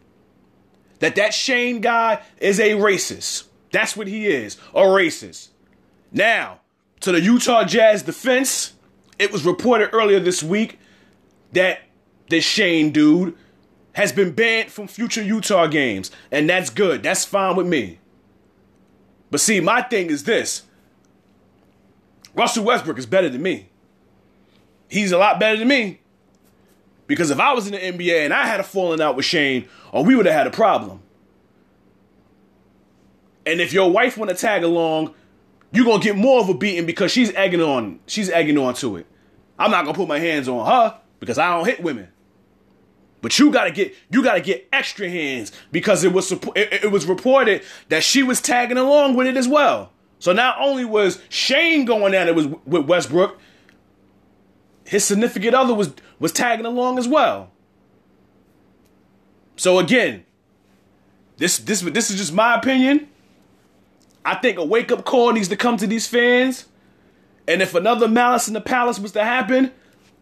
[1.00, 3.44] That that Shane guy is a racist.
[3.72, 5.48] That's what he is, a racist.
[6.12, 6.60] Now,
[7.00, 8.74] to the Utah Jazz defense,
[9.18, 10.78] it was reported earlier this week
[11.52, 11.80] that
[12.28, 13.36] this Shane dude
[13.96, 17.02] has been banned from future Utah games, and that's good.
[17.02, 17.98] That's fine with me.
[19.30, 20.64] But see, my thing is this
[22.34, 23.70] Russell Westbrook is better than me.
[24.90, 26.00] He's a lot better than me.
[27.06, 29.66] Because if I was in the NBA and I had a falling out with Shane,
[29.92, 31.00] or we would have had a problem.
[33.46, 35.14] And if your wife want to tag along,
[35.72, 38.96] you're gonna get more of a beating because she's egging on, she's egging on to
[38.96, 39.06] it.
[39.58, 42.08] I'm not gonna put my hands on her because I don't hit women.
[43.26, 47.06] But you gotta get you gotta get extra hands because it was it, it was
[47.06, 49.90] reported that she was tagging along with it as well.
[50.20, 53.40] So not only was Shane going at it with, Westbrook,
[54.84, 57.50] his significant other was was tagging along as well.
[59.56, 60.24] So again,
[61.38, 63.08] this this this is just my opinion.
[64.24, 66.66] I think a wake up call needs to come to these fans.
[67.48, 69.72] And if another malice in the palace was to happen,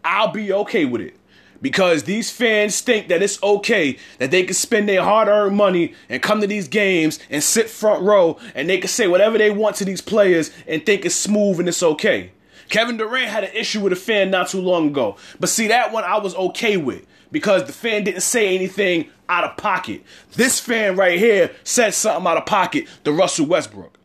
[0.03, 1.15] I'll be okay with it.
[1.61, 5.93] Because these fans think that it's okay that they can spend their hard earned money
[6.09, 9.51] and come to these games and sit front row and they can say whatever they
[9.51, 12.31] want to these players and think it's smooth and it's okay.
[12.69, 15.17] Kevin Durant had an issue with a fan not too long ago.
[15.39, 19.43] But see, that one I was okay with because the fan didn't say anything out
[19.43, 20.03] of pocket.
[20.33, 23.97] This fan right here said something out of pocket to Russell Westbrook.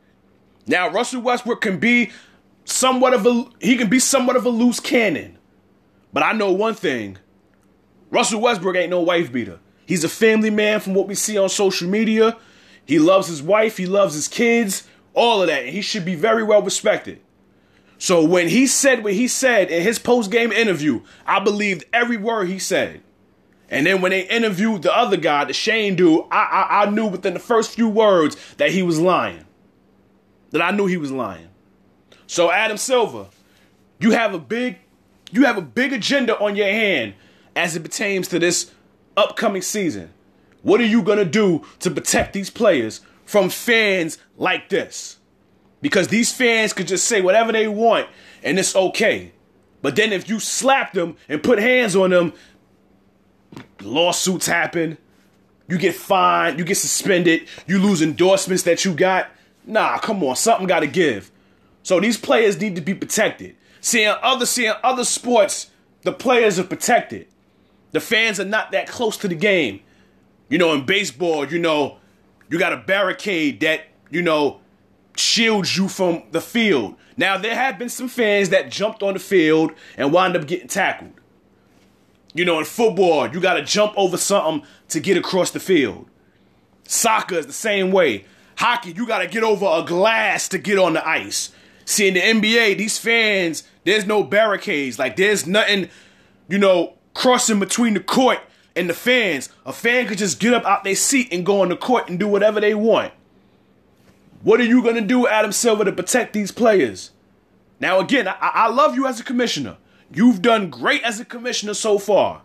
[0.66, 2.10] Now, Russell Westbrook can be
[2.64, 5.38] somewhat of a he can be somewhat of a loose cannon.
[6.12, 7.18] But I know one thing.
[8.10, 9.58] Russell Westbrook ain't no wife beater.
[9.86, 12.36] He's a family man from what we see on social media.
[12.84, 15.64] He loves his wife, he loves his kids, all of that.
[15.64, 17.20] And he should be very well respected.
[17.98, 22.48] So when he said what he said in his post-game interview, I believed every word
[22.48, 23.02] he said.
[23.68, 27.06] And then when they interviewed the other guy, the Shane dude, I, I, I knew
[27.06, 29.44] within the first few words that he was lying.
[30.50, 31.48] That I knew he was lying.
[32.26, 33.26] So Adam Silver,
[34.00, 34.78] you have a big
[35.32, 37.14] you have a big agenda on your hand
[37.56, 38.72] as it pertains to this
[39.16, 40.10] upcoming season.
[40.62, 45.18] What are you going to do to protect these players from fans like this?
[45.80, 48.08] Because these fans could just say whatever they want
[48.42, 49.32] and it's okay.
[49.82, 52.34] But then if you slap them and put hands on them,
[53.80, 54.98] lawsuits happen.
[55.68, 59.30] You get fined, you get suspended, you lose endorsements that you got.
[59.64, 61.30] Nah, come on, something got to give.
[61.82, 63.56] So these players need to be protected.
[63.80, 65.70] Seeing other seeing other sports,
[66.02, 67.28] the players are protected.
[67.92, 69.80] The fans are not that close to the game.
[70.48, 71.98] You know, in baseball, you know,
[72.48, 74.60] you got a barricade that, you know,
[75.16, 76.96] shields you from the field.
[77.16, 80.68] Now there have been some fans that jumped on the field and wound up getting
[80.68, 81.12] tackled.
[82.32, 86.08] You know, in football, you got to jump over something to get across the field.
[86.84, 88.24] Soccer is the same way.
[88.56, 91.50] Hockey, you got to get over a glass to get on the ice.
[91.84, 94.98] See, in the NBA, these fans, there's no barricades.
[94.98, 95.88] Like, there's nothing,
[96.48, 98.38] you know, crossing between the court
[98.74, 99.50] and the fans.
[99.66, 102.18] A fan could just get up out their seat and go on the court and
[102.18, 103.12] do whatever they want.
[104.42, 107.10] What are you going to do, Adam Silver, to protect these players?
[107.78, 109.76] Now, again, I, I love you as a commissioner.
[110.10, 112.40] You've done great as a commissioner so far.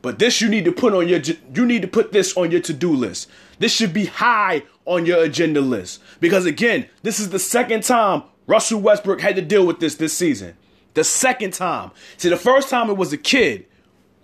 [0.00, 1.20] But this you need to put on your
[1.54, 3.28] you need to put this on your to-do list.
[3.58, 8.22] This should be high on your agenda list because again, this is the second time
[8.46, 10.56] Russell Westbrook had to deal with this this season.
[10.94, 11.90] The second time.
[12.16, 13.66] See, the first time it was a kid.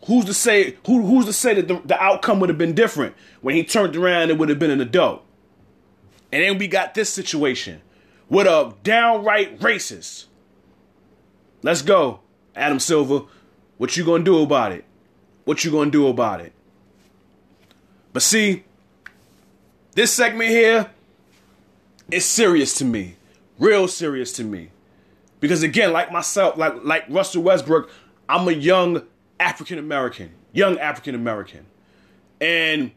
[0.06, 3.14] Who's to say who who's to say that the, the outcome would have been different
[3.40, 5.24] when he turned around it would have been an adult.
[6.30, 7.82] And then we got this situation
[8.28, 10.26] with a downright racist.
[11.62, 12.20] Let's go.
[12.54, 13.22] Adam Silver,
[13.78, 14.84] what you gonna do about it?
[15.44, 16.52] What you gonna do about it?
[18.12, 18.64] But see,
[19.94, 20.90] this segment here
[22.10, 23.16] is serious to me,
[23.58, 24.70] real serious to me,
[25.40, 27.90] because again, like myself, like like Russell Westbrook,
[28.28, 29.02] I'm a young
[29.38, 31.66] African American, young African American,
[32.40, 32.90] and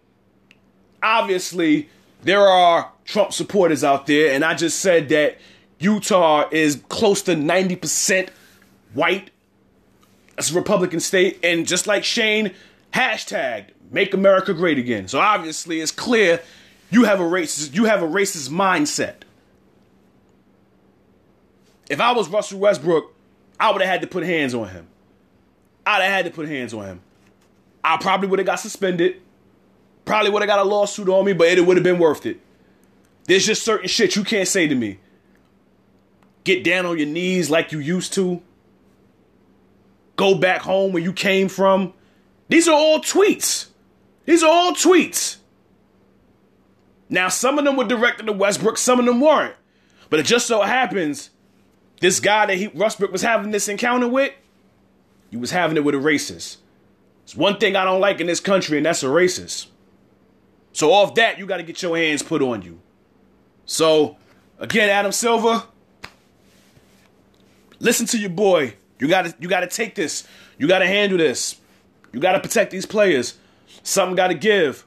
[1.01, 1.89] obviously
[2.21, 5.37] there are Trump supporters out there, and I just said that
[5.79, 8.29] Utah is close to 90%
[8.93, 9.31] white
[10.39, 12.53] it's a Republican state, and just like Shane
[12.93, 16.41] hashtag "Make America Great Again." So obviously, it's clear
[16.89, 19.15] you have a racist you have a racist mindset.
[21.89, 23.13] If I was Russell Westbrook,
[23.59, 24.87] I would have had to put hands on him.
[25.85, 27.01] I'd have had to put hands on him.
[27.83, 29.21] I probably would have got suspended.
[30.05, 32.39] Probably would have got a lawsuit on me, but it would have been worth it.
[33.25, 34.99] There's just certain shit you can't say to me.
[36.43, 38.41] Get down on your knees like you used to
[40.15, 41.93] go back home where you came from.
[42.47, 43.67] These are all tweets.
[44.25, 45.37] These are all tweets.
[47.09, 49.55] Now, some of them were directed to Westbrook, some of them weren't.
[50.09, 51.29] But it just so happens
[52.01, 54.33] this guy that he Westbrook was having this encounter with,
[55.29, 56.57] he was having it with a racist.
[57.23, 59.67] It's one thing I don't like in this country, and that's a racist.
[60.73, 62.79] So off that, you got to get your hands put on you.
[63.65, 64.17] So
[64.57, 65.63] again, Adam Silver,
[67.79, 68.73] listen to your boy.
[68.99, 70.27] You gotta you gotta take this.
[70.57, 71.55] You gotta handle this.
[72.11, 73.37] You gotta protect these players.
[73.83, 74.85] Something gotta give.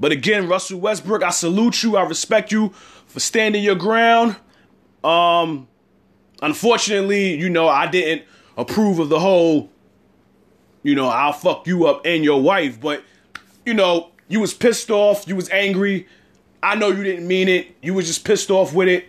[0.00, 1.96] But again, Russell Westbrook, I salute you.
[1.96, 2.70] I respect you
[3.06, 4.36] for standing your ground.
[5.02, 5.68] Um,
[6.40, 8.26] unfortunately, you know, I didn't
[8.56, 9.70] approve of the whole,
[10.82, 12.80] you know, I'll fuck you up and your wife.
[12.80, 13.02] But,
[13.64, 15.26] you know, you was pissed off.
[15.26, 16.06] You was angry.
[16.62, 17.76] I know you didn't mean it.
[17.82, 19.06] You was just pissed off with it.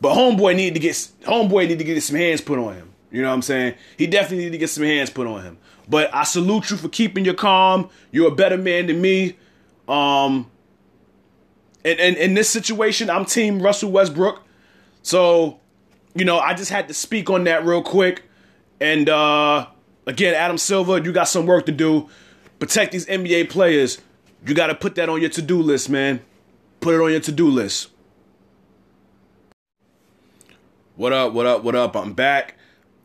[0.00, 2.92] But homeboy needed to get homeboy needed to get some hands put on him.
[3.10, 3.74] You know what I'm saying?
[3.96, 5.58] He definitely needed to get some hands put on him.
[5.88, 7.88] But I salute you for keeping your calm.
[8.10, 9.36] You're a better man than me.
[9.88, 10.50] Um,
[11.84, 14.42] and, and in this situation, I'm team Russell Westbrook.
[15.02, 15.60] So,
[16.14, 18.24] you know, I just had to speak on that real quick.
[18.80, 19.66] And uh,
[20.06, 22.08] again, Adam Silver, you got some work to do.
[22.58, 23.98] Protect these NBA players.
[24.46, 26.20] You got to put that on your to do list, man.
[26.80, 27.90] Put it on your to do list.
[30.94, 31.32] What up?
[31.32, 31.62] What up?
[31.62, 31.96] What up?
[31.96, 32.54] I'm back.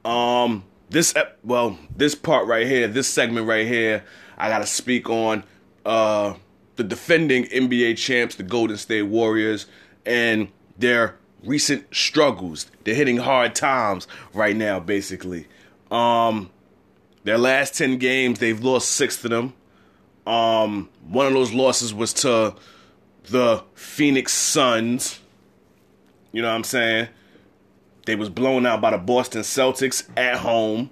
[0.06, 1.14] Um, this
[1.44, 4.04] well, this part right here, this segment right here,
[4.38, 5.44] I gotta speak on
[5.86, 6.36] uh
[6.76, 9.68] the defending NBA champs, the Golden State Warriors,
[10.06, 10.48] and
[10.78, 12.70] their recent struggles.
[12.84, 15.48] They're hitting hard times right now, basically.
[15.92, 16.50] Um,
[17.24, 19.54] their last ten games, they've lost six of them.
[20.26, 22.56] Um, one of those losses was to
[23.26, 25.20] the Phoenix Suns.
[26.32, 27.10] You know what I'm saying?
[28.06, 30.90] They was blown out by the Boston Celtics at home.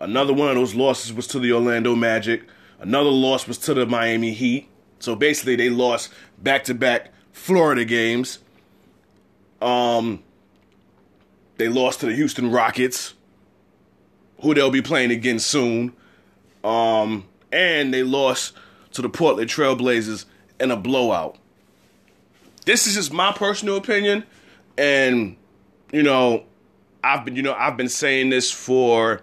[0.00, 2.42] Another one of those losses was to the Orlando Magic.
[2.80, 4.68] Another loss was to the Miami Heat.
[4.98, 8.40] So basically, they lost back-to-back Florida games.
[9.60, 10.22] Um,
[11.56, 13.14] they lost to the Houston Rockets,
[14.42, 15.92] who they'll be playing again soon.
[16.62, 18.54] Um, and they lost
[18.92, 20.26] to the Portland Trailblazers
[20.60, 21.38] in a blowout.
[22.64, 24.24] This is just my personal opinion,
[24.78, 25.36] and
[25.92, 26.44] you know,
[27.02, 29.22] I've been, you know, I've been saying this for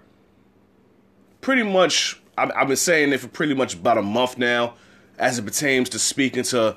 [1.41, 2.19] pretty much.
[2.37, 4.75] I've, I've been saying it for pretty much about a month now,
[5.17, 6.75] as it pertains to speaking to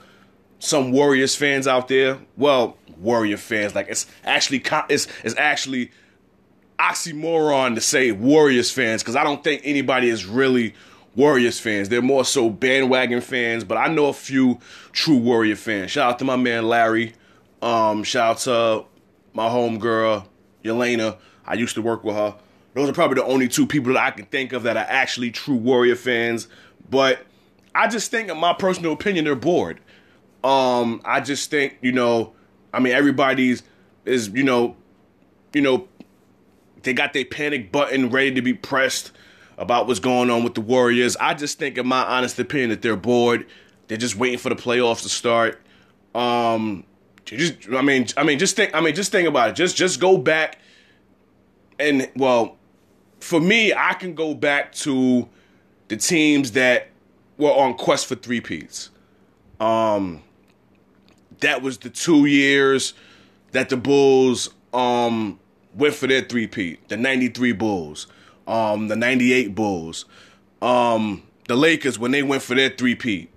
[0.61, 2.19] some Warriors fans out there.
[2.37, 5.91] Well, Warrior fans, like it's actually it's it's actually
[6.83, 10.75] oxymoron to say Warriors fans because I don't think anybody is really
[11.15, 11.89] Warriors fans.
[11.89, 14.59] They're more so bandwagon fans, but I know a few
[14.93, 15.91] true Warrior fans.
[15.93, 17.13] Shout out to my man Larry.
[17.61, 18.85] Um, shout out to
[19.33, 20.27] my homegirl,
[20.65, 21.19] Yelena.
[21.47, 22.35] I used to work with her.
[22.75, 25.31] Those are probably the only two people that I can think of that are actually
[25.31, 26.49] true Warrior fans.
[26.91, 27.25] But
[27.75, 29.79] I just think, in my personal opinion, they're bored.
[30.43, 32.33] Um, I just think, you know,
[32.73, 33.63] I mean, everybody's
[34.05, 34.77] is, you know,
[35.53, 35.87] you know,
[36.83, 39.13] they got their panic button ready to be pressed
[39.59, 41.17] about what's going on with the Warriors.
[41.17, 43.47] I just think, in my honest opinion, that they're bored.
[43.89, 45.61] They're just waiting for the playoffs to start.
[46.15, 46.85] Um,
[47.25, 48.75] just, I mean, I mean, just think.
[48.75, 49.57] I mean, just think about it.
[49.57, 50.59] Just, just go back,
[51.79, 52.57] and well,
[53.21, 55.29] for me, I can go back to
[55.89, 56.89] the teams that
[57.39, 58.91] were on quest for three peats.
[59.61, 60.23] Um,
[61.41, 62.95] that was the two years
[63.53, 65.39] that the Bulls um
[65.75, 66.89] went for their three peat.
[66.89, 68.07] The '93 Bulls,
[68.47, 70.05] um, the '98 Bulls,
[70.61, 73.31] um, the Lakers when they went for their three peat.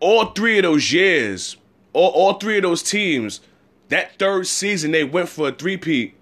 [0.00, 1.56] All three of those years
[1.96, 3.40] all, all three of those teams,
[3.88, 6.14] that third season they went for a three-peat.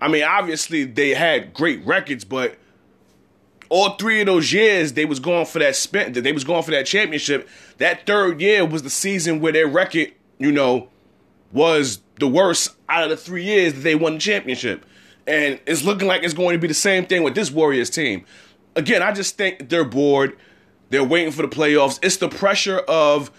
[0.00, 2.56] I mean, obviously they had great records, but
[3.70, 6.62] all three of those years they was going for that spent that they was going
[6.62, 7.48] for that championship.
[7.78, 10.90] That third year was the season where their record, you know,
[11.50, 14.84] was the worst out of the three years that they won the championship.
[15.26, 18.24] And it's looking like it's going to be the same thing with this Warriors team.
[18.76, 20.36] Again, I just think they're bored.
[20.90, 21.98] They're waiting for the playoffs.
[22.02, 23.30] It's the pressure of,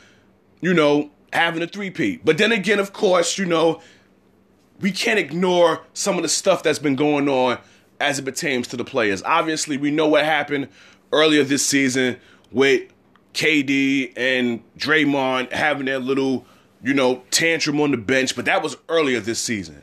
[0.60, 2.26] you know, having a three-peat.
[2.26, 3.82] But then again, of course, you know,
[4.80, 7.60] we can't ignore some of the stuff that's been going on
[8.00, 9.24] as it pertains to the players.
[9.24, 10.68] Obviously, we know what happened
[11.12, 12.18] earlier this season
[12.52, 12.84] with
[13.34, 16.46] KD and Draymond having their little,
[16.88, 19.82] you know, tantrum on the bench, but that was earlier this season.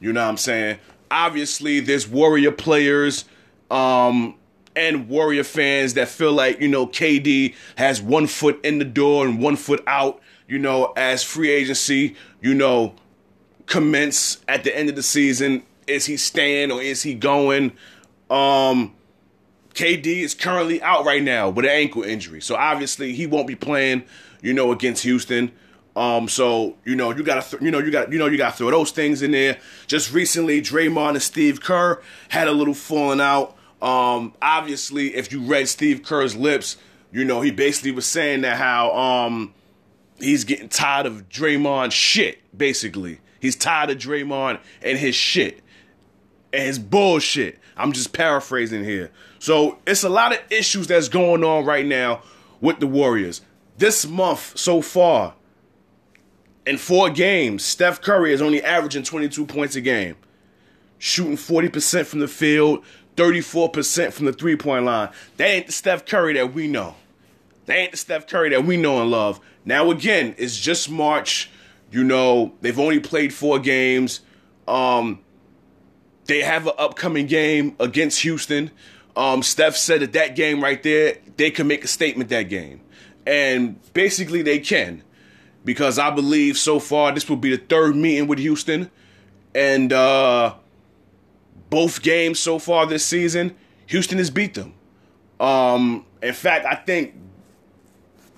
[0.00, 0.78] You know what I'm saying?
[1.10, 3.24] Obviously, there's Warrior players
[3.70, 4.34] um,
[4.74, 9.26] and Warrior fans that feel like, you know, KD has one foot in the door
[9.26, 12.94] and one foot out you know, as free agency, you know,
[13.66, 15.62] commence at the end of the season.
[15.86, 17.72] Is he staying or is he going?
[18.30, 18.94] Um,
[19.74, 23.56] KD is currently out right now with an ankle injury, so obviously he won't be
[23.56, 24.04] playing.
[24.42, 25.50] You know, against Houston.
[25.96, 28.56] Um, so you know you gotta th- you know you got you know you gotta
[28.56, 29.58] throw those things in there.
[29.86, 33.56] Just recently, Draymond and Steve Kerr had a little falling out.
[33.80, 36.76] Um, obviously, if you read Steve Kerr's lips,
[37.12, 39.54] you know he basically was saying that how um
[40.18, 43.20] he's getting tired of Draymond shit, basically.
[43.40, 45.62] He's tired of Draymond and his shit
[46.52, 47.58] and his bullshit.
[47.76, 49.10] I'm just paraphrasing here.
[49.38, 52.22] So it's a lot of issues that's going on right now
[52.60, 53.42] with the Warriors.
[53.78, 55.34] This month so far,
[56.66, 60.16] in four games, Steph Curry is only averaging 22 points a game,
[60.98, 62.84] shooting 40% from the field,
[63.16, 65.10] 34% from the three point line.
[65.36, 66.96] That ain't the Steph Curry that we know.
[67.66, 69.40] That ain't the Steph Curry that we know and love.
[69.64, 71.50] Now again, it's just March.
[71.90, 74.20] You know, they've only played four games.
[74.66, 75.20] Um,
[76.26, 78.72] they have an upcoming game against Houston.
[79.14, 82.80] Um, Steph said that that game right there, they can make a statement that game.
[83.24, 85.02] And basically, they can.
[85.66, 88.90] Because I believe so far this will be the third meeting with Houston.
[89.54, 90.54] And uh,
[91.68, 93.54] both games so far this season,
[93.86, 94.72] Houston has beat them.
[95.38, 97.14] Um, in fact, I think,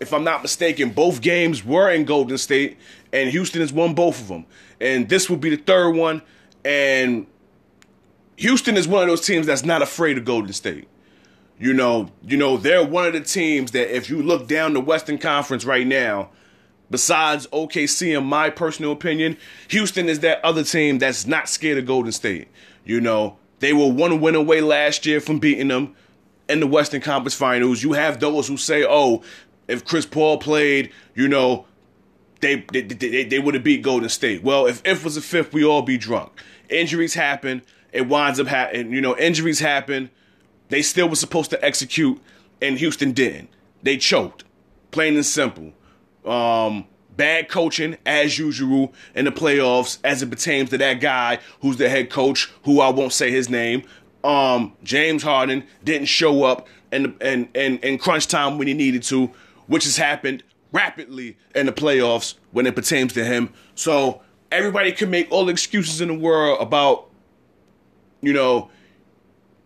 [0.01, 2.79] if I'm not mistaken, both games were in Golden State,
[3.13, 4.47] and Houston has won both of them.
[4.81, 6.23] And this will be the third one.
[6.65, 7.27] And
[8.37, 10.89] Houston is one of those teams that's not afraid of Golden State.
[11.59, 14.81] You know, you know, they're one of the teams that if you look down the
[14.81, 16.31] Western Conference right now,
[16.91, 19.37] besides OKC in my personal opinion,
[19.69, 22.49] Houston is that other team that's not scared of Golden State.
[22.85, 25.95] You know, they were one win away last year from beating them
[26.49, 27.83] in the Western Conference Finals.
[27.83, 29.23] You have those who say, "Oh,
[29.67, 31.67] if Chris Paul played, you know,
[32.41, 35.53] they they, they, they would have beat Golden State." Well, if if was a fifth,
[35.53, 36.33] we all be drunk.
[36.69, 37.63] Injuries happen.
[37.93, 38.93] It winds up happening.
[38.93, 40.11] You know, injuries happen.
[40.69, 42.21] They still were supposed to execute,
[42.61, 43.49] and Houston didn't.
[43.83, 44.45] They choked,
[44.91, 45.73] plain and simple.
[46.25, 51.77] Um, bad coaching as usual in the playoffs as it pertains to that guy who's
[51.77, 53.83] the head coach, who I won't say his name.
[54.25, 59.03] Um, James Harden didn't show up in in, in in crunch time when he needed
[59.05, 59.31] to,
[59.67, 60.43] which has happened
[60.73, 63.53] rapidly in the playoffs when it pertains to him.
[63.75, 67.11] So everybody can make all the excuses in the world about,
[68.21, 68.71] you know,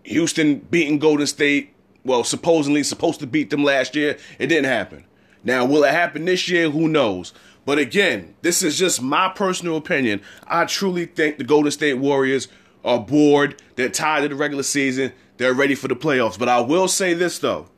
[0.05, 1.75] Houston beating Golden State.
[2.05, 4.19] Well, supposedly supposed to beat them last year.
[4.39, 5.05] It didn't happen.
[5.45, 6.71] Now, will it happen this year?
[6.71, 7.33] Who knows?
[7.65, 10.21] But again, this is just my personal opinion.
[10.47, 12.49] I truly think the Golden State Warriors
[12.85, 13.61] are bored.
[13.77, 15.13] They're tired of the regular season.
[15.37, 16.39] They're ready for the playoffs.
[16.39, 17.69] But I will say this, though.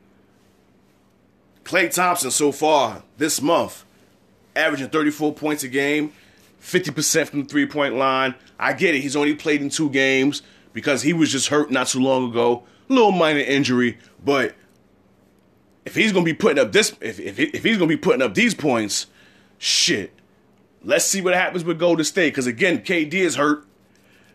[1.63, 3.85] Klay Thompson, so far this month,
[4.55, 6.13] averaging 34 points a game,
[6.61, 8.35] 50% from the three point line.
[8.59, 9.01] I get it.
[9.01, 10.41] He's only played in two games
[10.73, 12.63] because he was just hurt not too long ago.
[12.89, 14.55] A little minor injury, but
[15.85, 18.33] if he's gonna be putting up this, if if, if he's gonna be putting up
[18.33, 19.05] these points,
[19.57, 20.11] shit.
[20.83, 23.65] Let's see what happens with Golden State because again, KD is hurt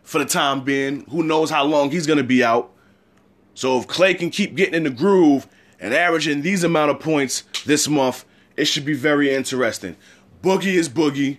[0.02, 1.04] for the time being.
[1.10, 2.70] Who knows how long he's gonna be out?
[3.54, 5.48] So if Klay can keep getting in the groove
[5.80, 8.24] and averaging these amount of points this month,
[8.56, 9.96] it should be very interesting.
[10.42, 11.38] Boogie is Boogie.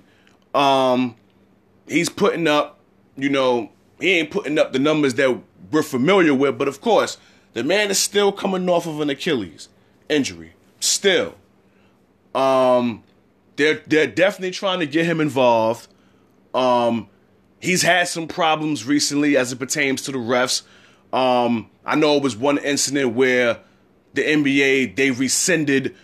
[0.54, 1.16] Um,
[1.88, 2.80] he's putting up,
[3.16, 5.40] you know, he ain't putting up the numbers that
[5.72, 7.18] we're familiar with, but of course,
[7.54, 9.70] the man is still coming off of an Achilles
[10.12, 10.54] injury.
[10.80, 11.36] Still.
[12.36, 13.04] Um
[13.56, 15.88] they're they're definitely trying to get him involved.
[16.54, 17.08] Um
[17.60, 20.64] he's had some problems recently as it pertains to the refs.
[21.14, 23.60] Um I know it was one incident where
[24.14, 25.96] the NBA they rescinded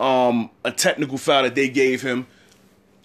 [0.00, 2.26] um a technical foul that they gave him.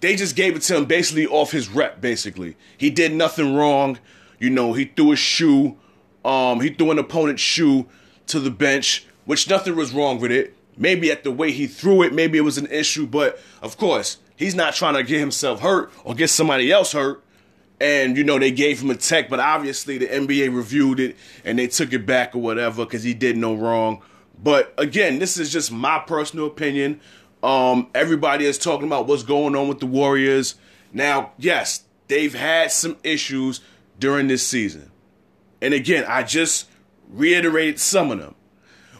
[0.00, 2.56] They just gave it to him basically off his rep basically.
[2.76, 3.98] He did nothing wrong.
[4.42, 5.78] You know, he threw a shoe.
[6.24, 7.86] Um, he threw an opponent's shoe
[8.26, 10.54] to the bench, which nothing was wrong with it.
[10.76, 14.18] Maybe at the way he threw it, maybe it was an issue, but of course,
[14.36, 17.22] he's not trying to get himself hurt or get somebody else hurt.
[17.80, 21.58] And you know, they gave him a tech, but obviously the NBA reviewed it and
[21.58, 24.02] they took it back or whatever because he did no wrong.
[24.42, 27.00] But again, this is just my personal opinion.
[27.42, 30.54] Um, everybody is talking about what's going on with the Warriors.
[30.92, 33.60] Now, yes, they've had some issues
[33.98, 34.90] during this season.
[35.60, 36.68] And again, I just
[37.08, 38.34] reiterated some of them.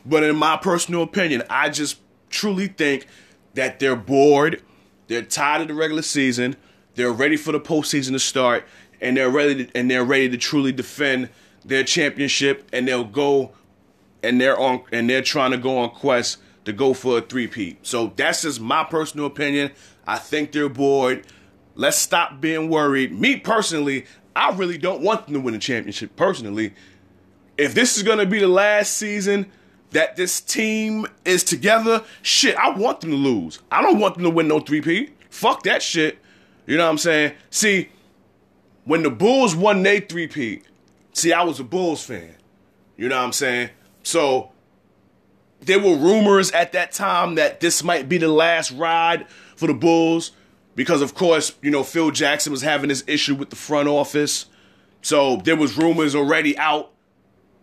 [0.05, 2.01] But in my personal opinion, I just
[2.31, 3.07] truly think
[3.55, 4.63] that they're bored,
[5.09, 6.57] they're tired of the regular season,
[6.95, 8.67] they're ready for the postseason to start,
[9.01, 11.29] and they're ready to, and they're ready to truly defend
[11.65, 13.53] their championship and they'll go
[14.23, 17.85] and they're on and they're trying to go on quest to go for a three-peat.
[17.87, 19.73] So that's just my personal opinion.
[20.07, 21.27] I think they're bored.
[21.75, 23.13] Let's stop being worried.
[23.13, 26.75] Me personally, I really don't want them to win a championship personally.
[27.59, 29.51] If this is going to be the last season
[29.93, 33.61] that this team is together, shit, I want them to lose.
[33.71, 35.17] I don't want them to win no three-peat.
[35.31, 36.19] Fuck that shit.
[36.67, 37.35] You know what I'm saying?
[37.51, 37.91] See,
[38.85, 40.65] when the Bulls won their three-peat,
[41.13, 42.35] see, I was a Bulls fan.
[42.97, 43.71] You know what I'm saying?
[44.03, 44.53] So
[45.61, 49.27] there were rumors at that time that this might be the last ride
[49.57, 50.33] for the Bulls
[50.75, 54.47] because of course, you know, Phil Jackson was having this issue with the front office.
[55.03, 56.93] So there was rumors already out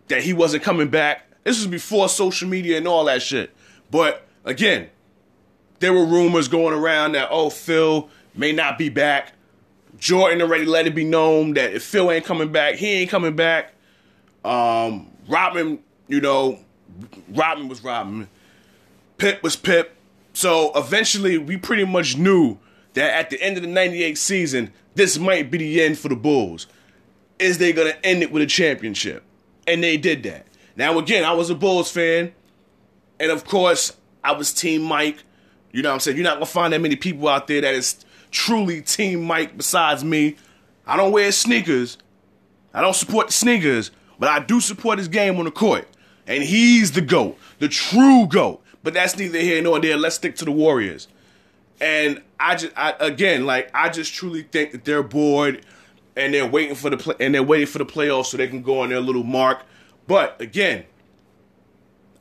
[0.08, 1.29] that he wasn't coming back.
[1.44, 3.54] This was before social media and all that shit.
[3.90, 4.90] But again,
[5.80, 9.32] there were rumors going around that oh, Phil may not be back.
[9.98, 13.36] Jordan already let it be known that if Phil ain't coming back, he ain't coming
[13.36, 13.74] back.
[14.44, 16.58] Um, Rodman, you know,
[17.28, 18.28] Rodman was Rodman.
[19.18, 19.96] Pip was Pip.
[20.32, 22.58] So eventually, we pretty much knew
[22.94, 26.16] that at the end of the 98 season, this might be the end for the
[26.16, 26.66] Bulls.
[27.38, 29.22] Is they going to end it with a championship?
[29.66, 30.46] And they did that.
[30.76, 32.32] Now, again, I was a Bulls fan.
[33.18, 35.24] And of course, I was Team Mike
[35.72, 36.16] You know what I'm saying?
[36.16, 40.02] You're not gonna find that many people out there that is truly Team Mike besides
[40.02, 40.36] me.
[40.86, 41.98] I don't wear sneakers.
[42.74, 45.86] I don't support the sneakers, but I do support his game on the court.
[46.26, 48.62] And he's the GOAT, the true GOAT.
[48.82, 49.96] But that's neither here nor there.
[49.96, 51.08] Let's stick to the Warriors.
[51.80, 55.64] And I just, I, again, like I just truly think that they're bored
[56.16, 58.62] and they're waiting for the play, and they're waiting for the playoffs so they can
[58.62, 59.62] go on their little mark.
[60.10, 60.86] But again,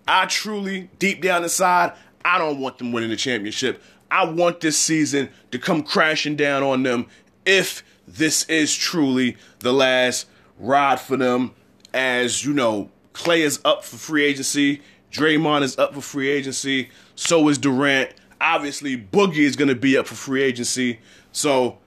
[0.08, 3.82] I truly, deep down inside, I don't want them winning the championship.
[4.12, 7.08] I want this season to come crashing down on them
[7.48, 10.28] if this is truly the last
[10.60, 11.56] ride for them.
[11.92, 16.92] As you know, Klay is up for free agency, Draymond is up for free agency,
[17.16, 18.12] so is Durant.
[18.40, 21.00] Obviously, Boogie is going to be up for free agency.
[21.32, 21.80] So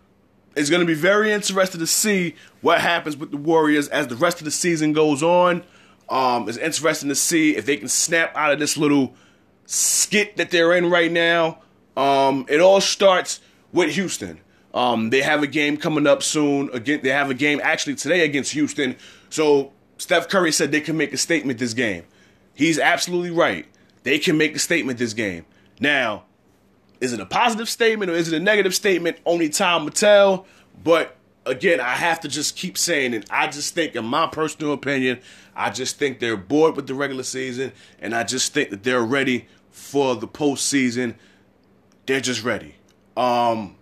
[0.56, 4.16] it's going to be very interesting to see what happens with the Warriors as the
[4.16, 5.62] rest of the season goes on.
[6.12, 9.14] Um, it's interesting to see if they can snap out of this little
[9.64, 11.60] skit that they're in right now.
[11.96, 13.40] Um, it all starts
[13.72, 14.38] with Houston.
[14.74, 16.68] Um, they have a game coming up soon.
[16.74, 18.96] Again, they have a game actually today against Houston.
[19.30, 22.04] So Steph Curry said they can make a statement this game.
[22.54, 23.66] He's absolutely right.
[24.02, 25.46] They can make a statement this game.
[25.80, 26.24] Now,
[27.00, 29.16] is it a positive statement or is it a negative statement?
[29.24, 30.46] Only time will tell.
[30.84, 33.26] But again, I have to just keep saying it.
[33.30, 35.20] I just think, in my personal opinion,
[35.54, 39.02] I just think they're bored with the regular season, and I just think that they're
[39.02, 41.14] ready for the postseason.
[42.06, 42.76] They're just ready.
[43.16, 43.76] Um,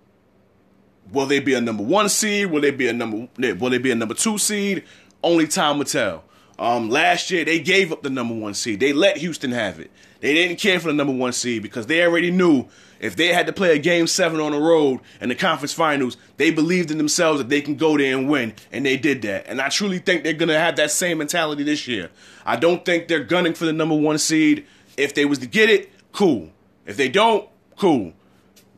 [1.13, 2.51] will they be a number one seed?
[2.51, 3.29] Will they be a number?
[3.39, 4.85] Will they be a number two seed?
[5.23, 6.25] Only time will tell.
[6.59, 8.81] Um, last year they gave up the number one seed.
[8.81, 9.91] They let Houston have it.
[10.21, 12.67] They didn't care for the number one seed because they already knew
[13.01, 16.19] if they had to play a game seven on the road in the conference finals,
[16.37, 19.47] they believed in themselves that they can go there and win, and they did that.
[19.49, 22.11] And I truly think they're gonna have that same mentality this year.
[22.45, 24.67] I don't think they're gunning for the number one seed.
[24.97, 26.51] If they was to get it, cool.
[26.87, 28.13] If they don't, cool.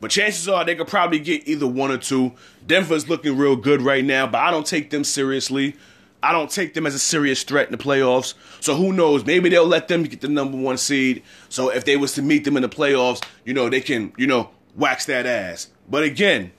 [0.00, 2.32] But chances are they could probably get either one or two.
[2.66, 5.76] Denver's looking real good right now, but I don't take them seriously.
[6.22, 8.34] I don't take them as a serious threat in the playoffs.
[8.60, 9.24] So who knows?
[9.24, 11.22] Maybe they'll let them get the number one seed.
[11.48, 14.26] So if they was to meet them in the playoffs, you know, they can, you
[14.26, 15.68] know, wax that ass.
[15.88, 16.52] But again,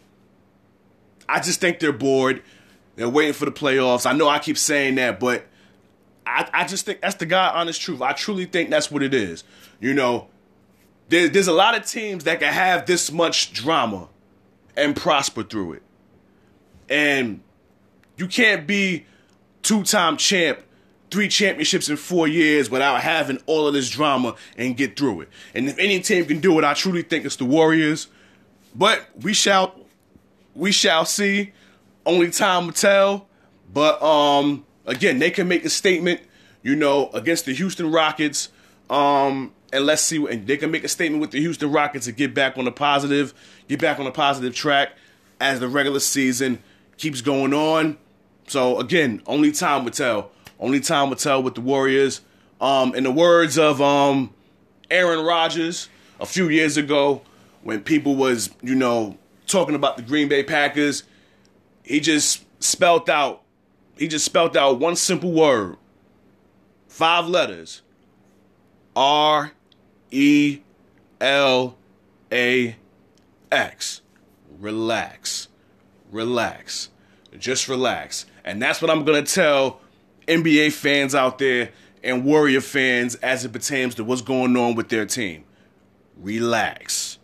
[1.30, 2.44] I just think they're bored.
[2.96, 4.06] They're waiting for the playoffs.
[4.06, 5.46] I know I keep saying that, but
[6.26, 8.02] I, I just think that's the God honest truth.
[8.02, 9.44] I truly think that's what it is.
[9.80, 10.28] You know,
[11.10, 14.10] there, there's a lot of teams that can have this much drama
[14.76, 15.84] and prosper through it.
[16.90, 17.42] And
[18.18, 19.06] you can't be
[19.64, 20.60] two time champ,
[21.10, 25.30] three championships in four years without having all of this drama and get through it.
[25.56, 28.08] And if any team can do it, I truly think it's the Warriors.
[28.76, 29.80] But we shall
[30.54, 31.54] we shall see.
[32.06, 33.28] Only time will tell.
[33.74, 36.22] But um again, they can make a statement,
[36.62, 38.50] you know, against the Houston Rockets.
[38.90, 42.12] Um and let's see and they can make a statement with the Houston Rockets to
[42.12, 43.34] get back on the positive,
[43.68, 44.92] get back on the positive track
[45.40, 46.62] as the regular season
[46.98, 47.98] keeps going on.
[48.54, 50.30] So again, only time will tell.
[50.60, 52.22] Only time will tell with the Warriors.
[52.62, 54.32] Um, in the words of um,
[54.92, 55.90] Aaron Rodgers
[56.20, 57.24] a few years ago,
[57.64, 61.02] when people was you know talking about the Green Bay Packers,
[61.82, 63.42] he just spelt out.
[63.98, 65.78] He just spelt out one simple word,
[66.88, 67.82] five letters.
[68.96, 69.54] R
[70.12, 70.60] E
[71.20, 71.76] L
[72.32, 72.76] A
[73.52, 74.02] X.
[74.60, 75.48] Relax.
[76.12, 76.90] Relax.
[77.40, 78.28] Just relax.
[78.44, 79.80] And that's what I'm going to tell
[80.28, 81.72] NBA fans out there
[82.04, 85.46] and Warrior fans as it pertains to what's going on with their team.
[86.18, 87.18] Relax.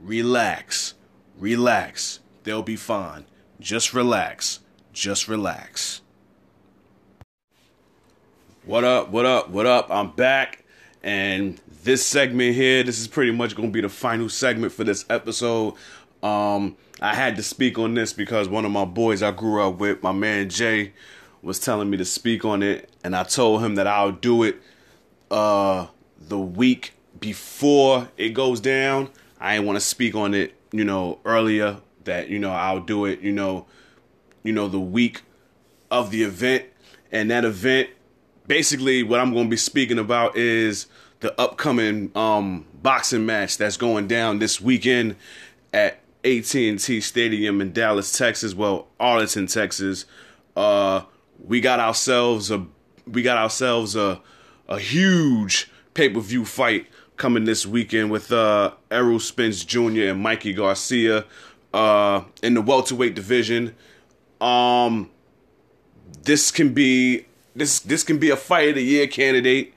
[0.00, 0.94] Relax.
[1.38, 2.20] Relax.
[2.44, 3.24] They'll be fine.
[3.58, 4.60] Just relax.
[4.92, 6.02] Just relax.
[8.64, 9.10] What up?
[9.10, 9.48] What up?
[9.50, 9.90] What up?
[9.90, 10.64] I'm back.
[11.02, 14.84] And this segment here, this is pretty much going to be the final segment for
[14.84, 15.74] this episode.
[16.22, 19.78] Um, I had to speak on this because one of my boys I grew up
[19.78, 20.92] with, my man Jay,
[21.42, 24.56] was telling me to speak on it, and I told him that I'll do it
[25.30, 25.86] uh,
[26.18, 29.10] the week before it goes down.
[29.38, 31.78] I didn't want to speak on it, you know, earlier.
[32.04, 33.66] That you know I'll do it, you know,
[34.42, 35.22] you know the week
[35.90, 36.64] of the event,
[37.12, 37.90] and that event,
[38.46, 40.86] basically, what I'm going to be speaking about is
[41.20, 45.16] the upcoming um, boxing match that's going down this weekend
[45.72, 48.52] at AT&T Stadium in Dallas, Texas.
[48.52, 50.06] Well, Arlington, Texas.
[50.56, 51.02] Uh,
[51.44, 52.66] we got ourselves a
[53.06, 54.20] we got ourselves a
[54.68, 60.10] a huge pay per view fight coming this weekend with uh, Errol Spence Jr.
[60.10, 61.24] and Mikey Garcia
[61.72, 63.74] uh, in the welterweight division.
[64.40, 65.10] Um,
[66.24, 69.74] this can be this this can be a fight of the year candidate.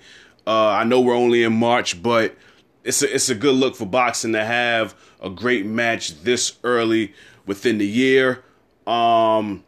[0.48, 2.36] Uh, I know we're only in March, but
[2.84, 7.14] it's a it's a good look for boxing to have a great match this early
[7.46, 8.44] within the year.
[8.88, 9.64] Um,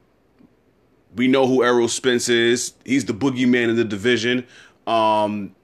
[1.16, 2.74] we know who Errol Spence is.
[2.86, 4.48] He's the boogeyman in the division.
[4.88, 5.56] Um,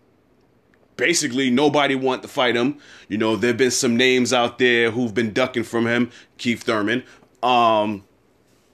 [0.97, 2.79] basically, nobody want to fight him.
[3.07, 6.11] You know, there've been some names out there who've been ducking from him.
[6.38, 7.03] Keith Thurman,
[7.41, 8.03] um,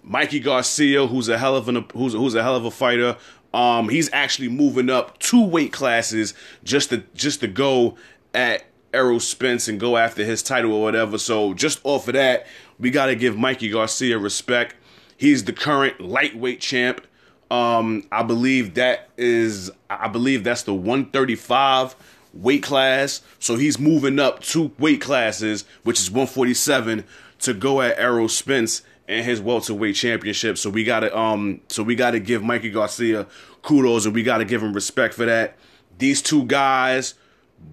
[0.01, 3.17] Mikey Garcia, who's a hell of an who's who's a hell of a fighter.
[3.53, 6.33] Um, he's actually moving up two weight classes
[6.63, 7.97] just to just to go
[8.33, 11.17] at Errol Spence and go after his title or whatever.
[11.17, 12.47] So just off of that,
[12.79, 14.75] we got to give Mikey Garcia respect.
[15.17, 17.05] He's the current lightweight champ.
[17.51, 21.95] Um, I believe that is, I believe that's the 135
[22.33, 23.21] weight class.
[23.39, 27.03] So he's moving up two weight classes, which is 147,
[27.39, 30.57] to go at Errol Spence and his welterweight championship.
[30.57, 33.27] So we gotta, um, so we gotta give Mikey Garcia
[33.61, 35.57] kudos and we gotta give him respect for that.
[35.97, 37.13] These two guys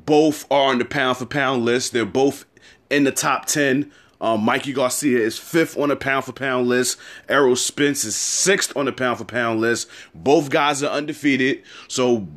[0.06, 1.92] both are on the pound for pound list.
[1.92, 2.44] They're both
[2.90, 6.98] in the top 10 um, Mikey Garcia is fifth on the pound for pound list.
[7.28, 9.88] Errol Spence is sixth on the pound for pound list.
[10.14, 11.62] Both guys are undefeated.
[11.88, 12.28] So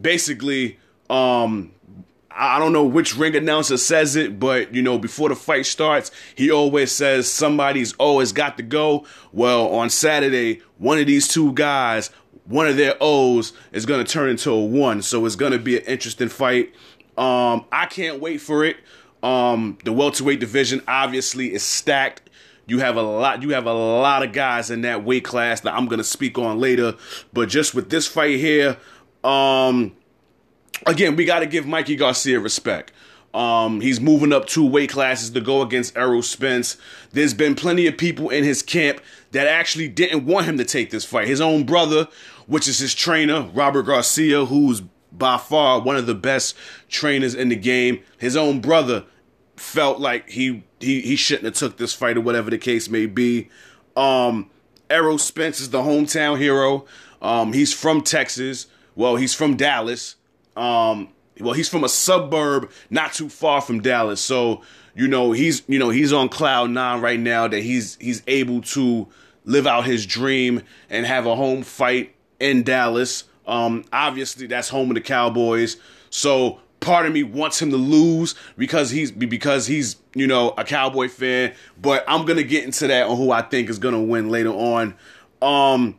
[0.00, 0.78] basically,
[1.08, 1.72] um,
[2.30, 6.10] I don't know which ring announcer says it, but you know, before the fight starts,
[6.34, 9.06] he always says somebody's always got to go.
[9.32, 12.10] Well, on Saturday, one of these two guys,
[12.46, 15.02] one of their O's is going to turn into a one.
[15.02, 16.74] So it's going to be an interesting fight.
[17.18, 18.76] Um, I can't wait for it.
[19.22, 22.30] Um, the welterweight division obviously is stacked.
[22.66, 23.42] You have a lot.
[23.42, 26.60] You have a lot of guys in that weight class that I'm gonna speak on
[26.60, 26.94] later.
[27.32, 28.76] But just with this fight here,
[29.24, 29.96] um,
[30.86, 32.92] again, we got to give Mikey Garcia respect.
[33.34, 36.76] Um, he's moving up two weight classes to go against Errol Spence.
[37.12, 39.00] There's been plenty of people in his camp
[39.32, 41.28] that actually didn't want him to take this fight.
[41.28, 42.08] His own brother,
[42.46, 44.82] which is his trainer, Robert Garcia, who's
[45.18, 46.56] by far one of the best
[46.88, 48.00] trainers in the game.
[48.18, 49.04] His own brother
[49.56, 53.06] felt like he he he shouldn't have took this fight or whatever the case may
[53.06, 53.48] be.
[53.96, 54.50] Um,
[54.88, 56.86] Errol Spence is the hometown hero.
[57.20, 58.66] Um, he's from Texas.
[58.94, 60.16] Well, he's from Dallas.
[60.56, 61.08] Um,
[61.40, 64.20] well, he's from a suburb not too far from Dallas.
[64.20, 64.62] So,
[64.94, 68.62] you know, he's you know, he's on cloud nine right now that he's he's able
[68.62, 69.08] to
[69.44, 73.24] live out his dream and have a home fight in Dallas.
[73.48, 75.76] Um, obviously, that's home of the Cowboys.
[76.10, 80.64] So part of me wants him to lose because he's because he's you know a
[80.64, 81.54] Cowboy fan.
[81.80, 84.94] But I'm gonna get into that on who I think is gonna win later on.
[85.42, 85.98] Um,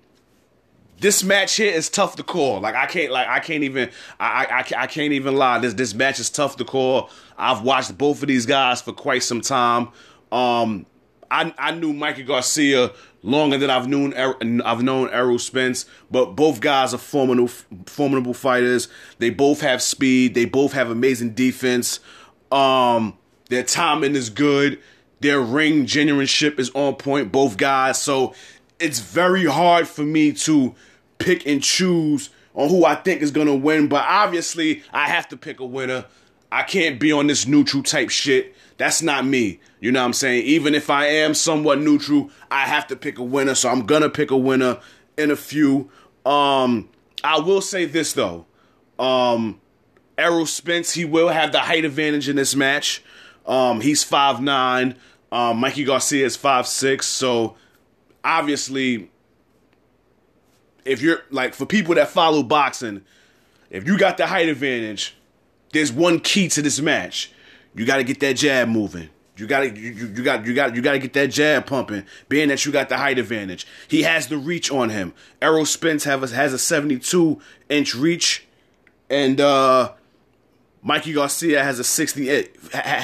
[0.99, 2.59] this match here is tough to call.
[2.59, 3.89] Like I can't like I can't even
[4.19, 5.59] I, I I can't even lie.
[5.59, 7.09] This this match is tough to call.
[7.37, 9.89] I've watched both of these guys for quite some time.
[10.31, 10.85] Um,
[11.31, 12.91] I I knew Mikey Garcia
[13.21, 17.51] longer than I've known I've known Errol Spence, but both guys are formidable
[17.85, 18.87] formidable fighters.
[19.17, 20.35] They both have speed.
[20.35, 21.99] They both have amazing defense.
[22.51, 23.17] Um,
[23.49, 24.79] their timing is good.
[25.21, 27.31] Their ring generalship is on point.
[27.31, 28.33] Both guys, so
[28.79, 30.75] it's very hard for me to
[31.17, 33.87] pick and choose on who I think is gonna win.
[33.87, 36.05] But obviously, I have to pick a winner.
[36.51, 38.55] I can't be on this neutral type shit.
[38.77, 39.59] That's not me.
[39.79, 40.45] You know what I'm saying?
[40.45, 43.55] Even if I am somewhat neutral, I have to pick a winner.
[43.55, 44.79] So I'm gonna pick a winner
[45.17, 45.91] in a few.
[46.25, 46.89] Um,
[47.23, 48.45] I will say this though.
[48.97, 49.61] Um,
[50.17, 53.03] Errol Spence, he will have the height advantage in this match.
[53.45, 54.95] Um, he's five nine.
[55.31, 57.05] Um, Mikey Garcia is five six.
[57.05, 57.55] So
[58.23, 59.11] obviously,
[60.85, 63.03] if you're like for people that follow boxing,
[63.69, 65.15] if you got the height advantage,
[65.71, 67.31] there's one key to this match.
[67.75, 69.09] You got to get that jab moving.
[69.39, 72.65] You gotta you, you got you got you gotta get that jab pumping, being that
[72.65, 73.65] you got the height advantage.
[73.87, 75.13] He has the reach on him.
[75.41, 77.39] Errol Spence have a, has a 72
[77.69, 78.45] inch reach,
[79.09, 79.93] and uh
[80.81, 82.57] Mikey Garcia has a 68.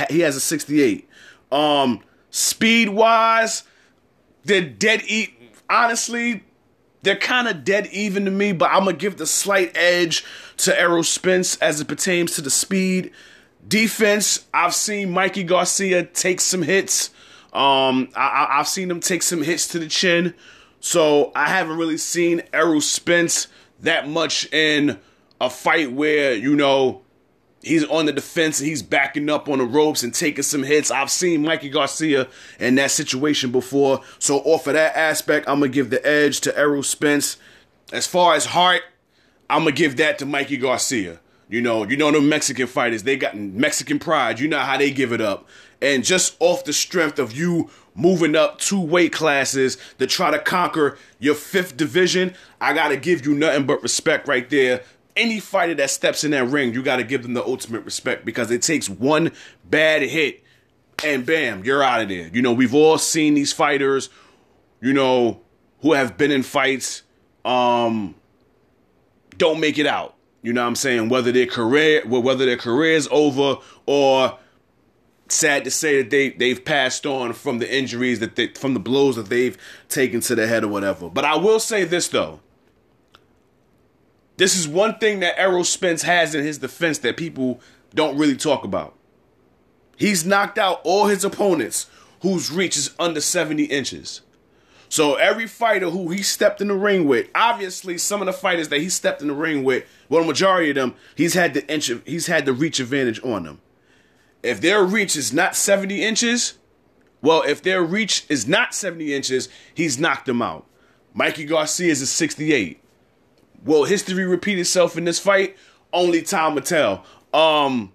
[0.09, 1.09] He has a 68.
[1.51, 3.63] Um, speed wise,
[4.43, 5.33] they're dead eat.
[5.69, 6.43] Honestly,
[7.05, 10.25] they're kind of dead even to me, but I'm gonna give the slight edge
[10.57, 13.11] to Errol Spence as it pertains to the speed.
[13.67, 17.11] Defense, I've seen Mikey Garcia take some hits.
[17.53, 20.33] Um, I, have seen him take some hits to the chin.
[20.81, 23.47] So I haven't really seen Errol Spence
[23.79, 24.99] that much in
[25.39, 27.01] a fight where, you know,
[27.65, 30.91] he's on the defense and he's backing up on the ropes and taking some hits.
[30.91, 32.27] I've seen Mikey Garcia
[32.59, 34.01] in that situation before.
[34.19, 37.37] So off of that aspect, I'm gonna give the edge to Errol Spence.
[37.91, 38.83] As far as heart,
[39.49, 41.19] I'm gonna give that to Mikey Garcia.
[41.49, 44.39] You know, you know the Mexican fighters, they got Mexican pride.
[44.39, 45.47] You know how they give it up.
[45.81, 50.39] And just off the strength of you moving up two weight classes to try to
[50.39, 54.83] conquer your fifth division, I gotta give you nothing but respect right there.
[55.15, 58.25] Any fighter that steps in that ring, you got to give them the ultimate respect
[58.25, 59.31] because it takes one
[59.63, 60.43] bad hit
[61.03, 62.29] and bam, you're out of there.
[62.33, 64.09] You know, we've all seen these fighters,
[64.81, 65.41] you know,
[65.81, 67.03] who have been in fights,
[67.43, 68.15] um,
[69.37, 70.15] don't make it out.
[70.41, 71.09] You know what I'm saying?
[71.09, 74.37] Whether their career, whether their career is over or
[75.27, 78.79] sad to say that they they've passed on from the injuries that they from the
[78.79, 79.57] blows that they've
[79.89, 81.09] taken to the head or whatever.
[81.09, 82.41] But I will say this though.
[84.37, 87.61] This is one thing that Errol Spence has in his defense that people
[87.93, 88.93] don't really talk about.
[89.95, 91.87] He's knocked out all his opponents
[92.21, 94.21] whose reach is under 70 inches.
[94.89, 98.69] So every fighter who he stepped in the ring with, obviously some of the fighters
[98.69, 101.67] that he stepped in the ring with, well, the majority of them, he's had the
[101.71, 103.61] inch, he's had the reach advantage on them.
[104.43, 106.55] If their reach is not 70 inches,
[107.21, 110.65] well, if their reach is not 70 inches, he's knocked them out.
[111.13, 112.81] Mikey Garcia is a 68.
[113.65, 115.57] Will history repeat itself in this fight?
[115.91, 117.03] Only time will tell.
[117.33, 117.91] Um,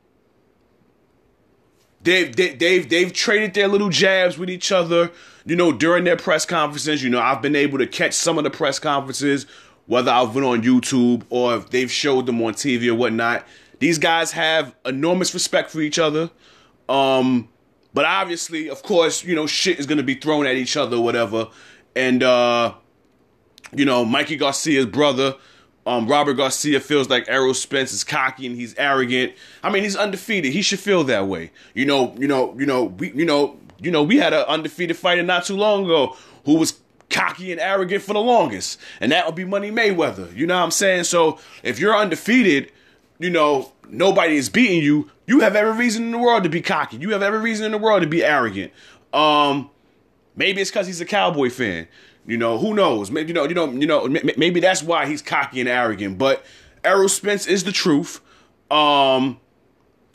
[2.03, 5.13] they've they, they've they've traded their little jabs with each other.
[5.47, 7.03] You know, during their press conferences.
[7.03, 9.47] You know, I've been able to catch some of the press conferences,
[9.87, 13.47] whether I've been on YouTube or if they've showed them on TV or whatnot.
[13.79, 16.31] These guys have enormous respect for each other.
[16.89, 17.49] Um,
[17.95, 21.49] but obviously, of course, you know, shit is gonna be thrown at each other whatever.
[21.95, 22.75] And uh,
[23.75, 25.37] you know, Mikey Garcia's brother
[25.87, 29.33] um, Robert Garcia feels like Errol Spence is cocky and he's arrogant.
[29.63, 30.53] I mean, he's undefeated.
[30.53, 31.51] He should feel that way.
[31.75, 34.97] You know, you know, you know, we, you know, you know, we had an undefeated
[34.97, 36.79] fighter not too long ago who was
[37.09, 40.35] cocky and arrogant for the longest, and that would be Money Mayweather.
[40.37, 41.05] You know what I'm saying?
[41.05, 42.71] So if you're undefeated,
[43.19, 45.11] you know, nobody is beating you.
[45.27, 46.99] You have every reason in the world to be cocky.
[46.99, 48.73] You have every reason in the world to be arrogant.
[49.13, 49.71] Um,
[50.37, 51.89] maybe it's because he's a Cowboy fan.
[52.31, 53.11] You know, who knows?
[53.11, 54.07] Maybe you know, you know, you know,
[54.37, 56.17] maybe that's why he's cocky and arrogant.
[56.17, 56.45] But
[56.85, 58.21] Errol Spence is the truth.
[58.71, 59.41] Um,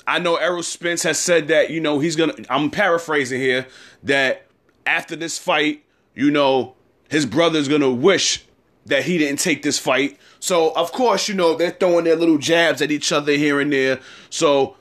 [0.07, 2.33] I know Errol Spence has said that you know he's gonna.
[2.49, 3.67] I'm paraphrasing here
[4.03, 4.47] that
[4.85, 6.75] after this fight, you know,
[7.09, 8.45] his brother's gonna wish
[8.85, 10.17] that he didn't take this fight.
[10.39, 13.73] So of course, you know, they're throwing their little jabs at each other here and
[13.73, 13.99] there.
[14.29, 14.77] So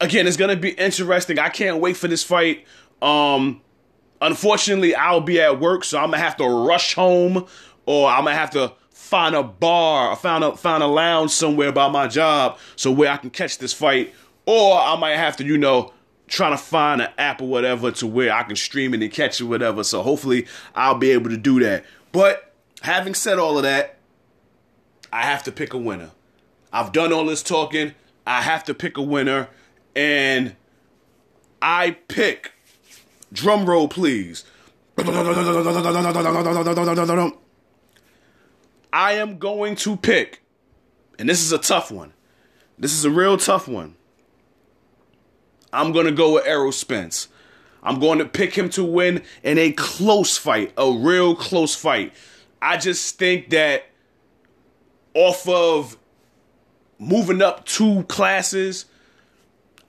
[0.00, 1.40] again, it's gonna be interesting.
[1.40, 2.64] I can't wait for this fight.
[3.00, 3.62] Um,
[4.22, 7.44] Unfortunately, I'll be at work, so I'm gonna have to rush home,
[7.86, 11.72] or I'm gonna have to find a bar, or find a find a lounge somewhere
[11.72, 14.14] by my job, so where I can catch this fight,
[14.46, 15.92] or I might have to, you know,
[16.28, 19.40] trying to find an app or whatever to where I can stream it and catch
[19.40, 19.82] it, whatever.
[19.82, 20.46] So hopefully,
[20.76, 21.84] I'll be able to do that.
[22.12, 23.98] But having said all of that,
[25.12, 26.12] I have to pick a winner.
[26.72, 27.94] I've done all this talking.
[28.24, 29.48] I have to pick a winner,
[29.96, 30.54] and
[31.60, 32.52] I pick
[33.32, 34.44] Drum roll, please.
[38.92, 40.42] I am going to pick,
[41.18, 42.12] and this is a tough one.
[42.78, 43.96] This is a real tough one.
[45.72, 47.28] I'm going to go with Errol Spence.
[47.82, 52.12] I'm going to pick him to win in a close fight, a real close fight.
[52.60, 53.86] I just think that
[55.14, 55.96] off of
[56.98, 58.84] moving up two classes,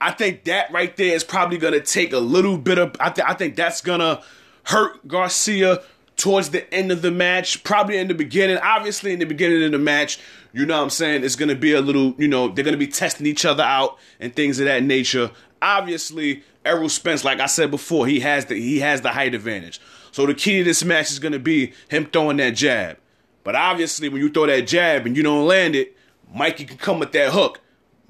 [0.04, 2.94] I think that right there is probably going to take a little bit of.
[3.00, 4.22] I, th- I think that's going to
[4.64, 5.82] hurt Garcia
[6.18, 7.64] towards the end of the match.
[7.64, 8.58] Probably in the beginning.
[8.58, 10.20] Obviously, in the beginning of the match,
[10.52, 11.24] you know what I'm saying?
[11.24, 13.62] It's going to be a little, you know, they're going to be testing each other
[13.62, 15.30] out and things of that nature.
[15.62, 19.80] Obviously, Errol Spence, like I said before, he has the he has the height advantage.
[20.12, 22.98] So the key to this match is going to be him throwing that jab.
[23.42, 25.96] But obviously, when you throw that jab and you don't land it,
[26.30, 27.60] Mikey can come with that hook.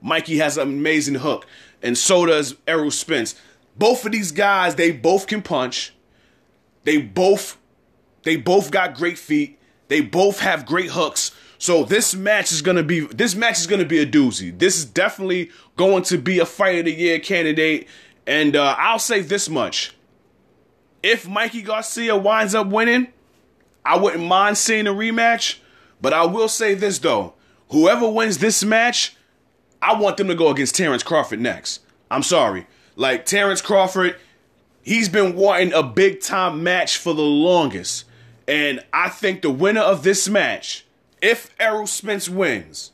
[0.03, 1.47] Mikey has an amazing hook
[1.85, 3.37] and so does Errol Spence.
[3.76, 5.93] Both of these guys, they both can punch.
[6.82, 7.59] They both
[8.22, 9.59] they both got great feet.
[9.89, 11.30] They both have great hooks.
[11.59, 14.59] So this match is gonna be this match is gonna be a doozy.
[14.59, 17.87] This is definitely going to be a fight of the year candidate.
[18.26, 19.95] And uh, I'll say this much:
[21.03, 23.09] if Mikey Garcia winds up winning,
[23.85, 25.59] I wouldn't mind seeing a rematch.
[26.01, 27.35] But I will say this though:
[27.68, 29.16] whoever wins this match,
[29.85, 31.80] I want them to go against Terrence Crawford next.
[32.11, 32.66] I'm sorry.
[32.97, 34.16] Like Terrence Crawford,
[34.82, 38.07] he's been wanting a big time match for the longest.
[38.49, 40.87] And I think the winner of this match,
[41.20, 42.93] if Errol Spence wins,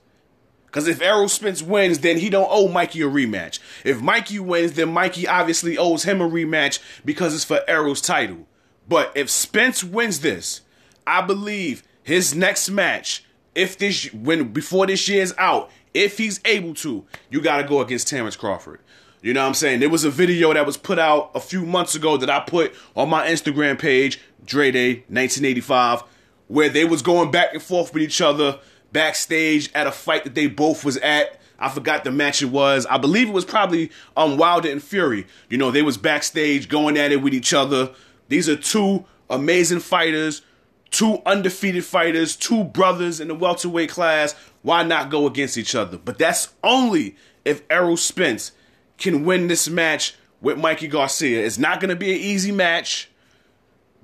[0.66, 3.60] because if Errol Spence wins, then he don't owe Mikey a rematch.
[3.84, 8.48] If Mikey wins, then Mikey obviously owes him a rematch because it's for Errol's title.
[8.88, 10.62] But if Spence wins this,
[11.06, 13.24] I believe his next match,
[13.54, 17.80] if this when before this year's out, if he's able to, you got to go
[17.80, 18.80] against Terrence Crawford.
[19.22, 19.80] You know what I'm saying?
[19.80, 22.74] There was a video that was put out a few months ago that I put
[22.96, 26.02] on my Instagram page, Dre Day 1985,
[26.48, 28.58] where they was going back and forth with each other.
[28.92, 31.40] backstage at a fight that they both was at.
[31.58, 32.86] I forgot the match it was.
[32.86, 35.26] I believe it was probably um Wilder and Fury.
[35.48, 37.92] You know, they was backstage going at it with each other.
[38.28, 40.42] These are two amazing fighters,
[40.90, 44.34] two undefeated fighters, two brothers in the welterweight class.
[44.62, 45.96] Why not go against each other?
[45.96, 48.52] But that's only if Errol Spence
[48.98, 51.44] can win this match with Mikey Garcia.
[51.44, 53.10] It's not going to be an easy match.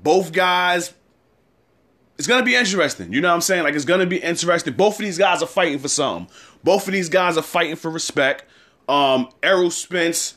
[0.03, 0.93] Both guys
[2.18, 3.12] it's gonna be interesting.
[3.12, 3.64] You know what I'm saying?
[3.64, 4.74] Like it's gonna be interesting.
[4.74, 6.34] Both of these guys are fighting for something.
[6.64, 8.45] Both of these guys are fighting for respect.
[8.89, 10.37] Um, Errol Spence,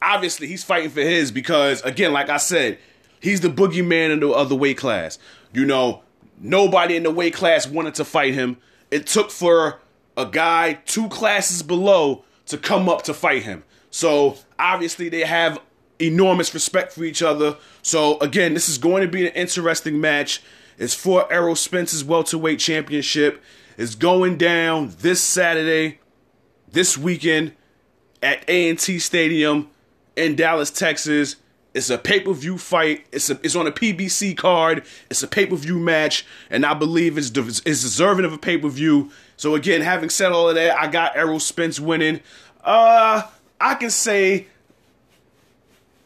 [0.00, 2.78] obviously, he's fighting for his because, again, like I said,
[3.20, 5.18] he's the boogeyman in the other weight class.
[5.52, 6.02] You know,
[6.38, 8.56] nobody in the weight class wanted to fight him.
[8.90, 9.80] It took for
[10.16, 13.64] a guy two classes below to come up to fight him.
[13.90, 15.60] So obviously, they have
[15.98, 17.56] enormous respect for each other.
[17.82, 20.42] So again, this is going to be an interesting match.
[20.78, 23.42] It's for Errol Spence's welterweight championship.
[23.76, 26.00] It's going down this Saturday,
[26.70, 27.52] this weekend
[28.22, 29.70] at A&T Stadium
[30.16, 31.36] in Dallas, Texas.
[31.74, 33.06] It's a pay-per-view fight.
[33.12, 34.84] It's a, it's on a PBC card.
[35.10, 39.10] It's a pay-per-view match, and I believe it's, it's deserving of a pay-per-view.
[39.36, 42.20] So again, having said all of that, I got Errol Spence winning.
[42.62, 43.22] Uh,
[43.60, 44.48] I can say,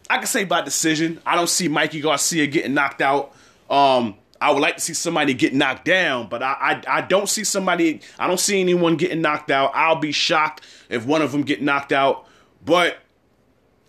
[0.09, 1.21] I can say by decision.
[1.27, 3.35] I don't see Mikey Garcia getting knocked out.
[3.69, 7.29] Um, I would like to see somebody get knocked down, but I, I, I don't
[7.29, 8.03] see somebody.
[8.19, 9.73] I don't see anyone getting knocked out.
[9.75, 12.27] I'll be shocked if one of them get knocked out.
[12.65, 12.99] But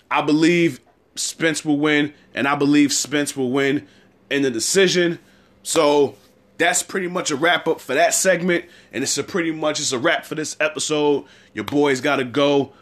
[0.09, 0.79] I believe
[1.19, 3.87] Spence will win, and I believe Spence will win
[4.29, 5.19] in the decision.
[5.63, 6.15] So
[6.57, 9.91] that's pretty much a wrap up for that segment, and it's a pretty much it's
[9.91, 11.25] a wrap for this episode.
[11.53, 12.73] Your boys got to go,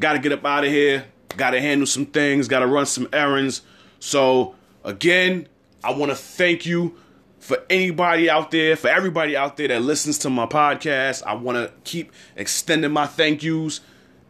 [0.00, 1.04] got to get up out of here,
[1.36, 3.62] got to handle some things, got to run some errands.
[4.00, 4.54] So
[4.84, 5.48] again
[5.82, 6.96] I want to thank you
[7.38, 11.22] for anybody out there, for everybody out there that listens to my podcast.
[11.24, 13.80] I want to keep extending my thank yous.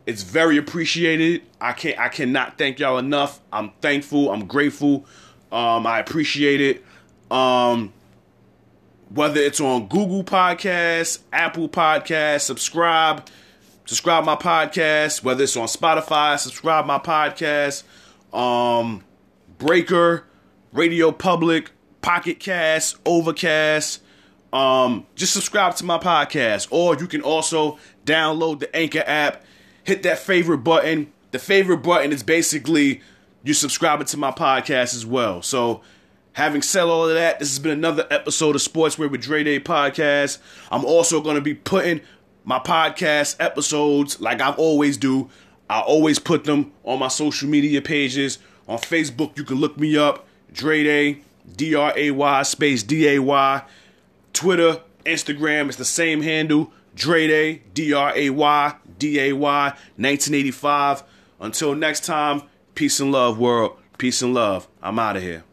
[0.09, 1.43] It's very appreciated.
[1.61, 3.41] I can't I cannot thank y'all enough.
[3.53, 4.33] I'm thankful.
[4.33, 5.05] I'm grateful.
[5.53, 6.83] Um, I appreciate it.
[7.31, 7.93] Um,
[9.11, 13.29] whether it's on Google Podcasts, Apple Podcasts, subscribe,
[13.85, 15.23] subscribe my podcast.
[15.23, 17.83] Whether it's on Spotify, subscribe my podcast.
[18.33, 19.05] Um,
[19.59, 20.25] Breaker,
[20.73, 24.01] Radio Public, Pocket Cast, Overcast.
[24.55, 29.45] Um, just subscribe to my podcast, or you can also download the Anchor app.
[29.89, 31.11] Hit that favorite button.
[31.31, 33.01] The favorite button is basically
[33.43, 35.41] you subscribing to my podcast as well.
[35.41, 35.81] So,
[36.35, 39.59] having said all of that, this has been another episode of Sportswear with Dray Day
[39.59, 40.41] podcast.
[40.71, 42.03] I'm also going to be putting
[42.45, 45.31] my podcast episodes like I always do.
[45.71, 48.37] I always put them on my social media pages.
[48.69, 51.23] On Facebook, you can look me up Dray Day,
[51.57, 53.63] D R A Y space D A Y.
[54.35, 56.75] Twitter, Instagram, it's the same handle.
[56.95, 59.65] Dray Day, D R A Y D A Y
[59.97, 61.03] 1985.
[61.41, 62.43] Until next time,
[62.75, 63.79] peace and love, world.
[63.97, 64.69] Peace and love.
[64.83, 65.45] I'm out of here.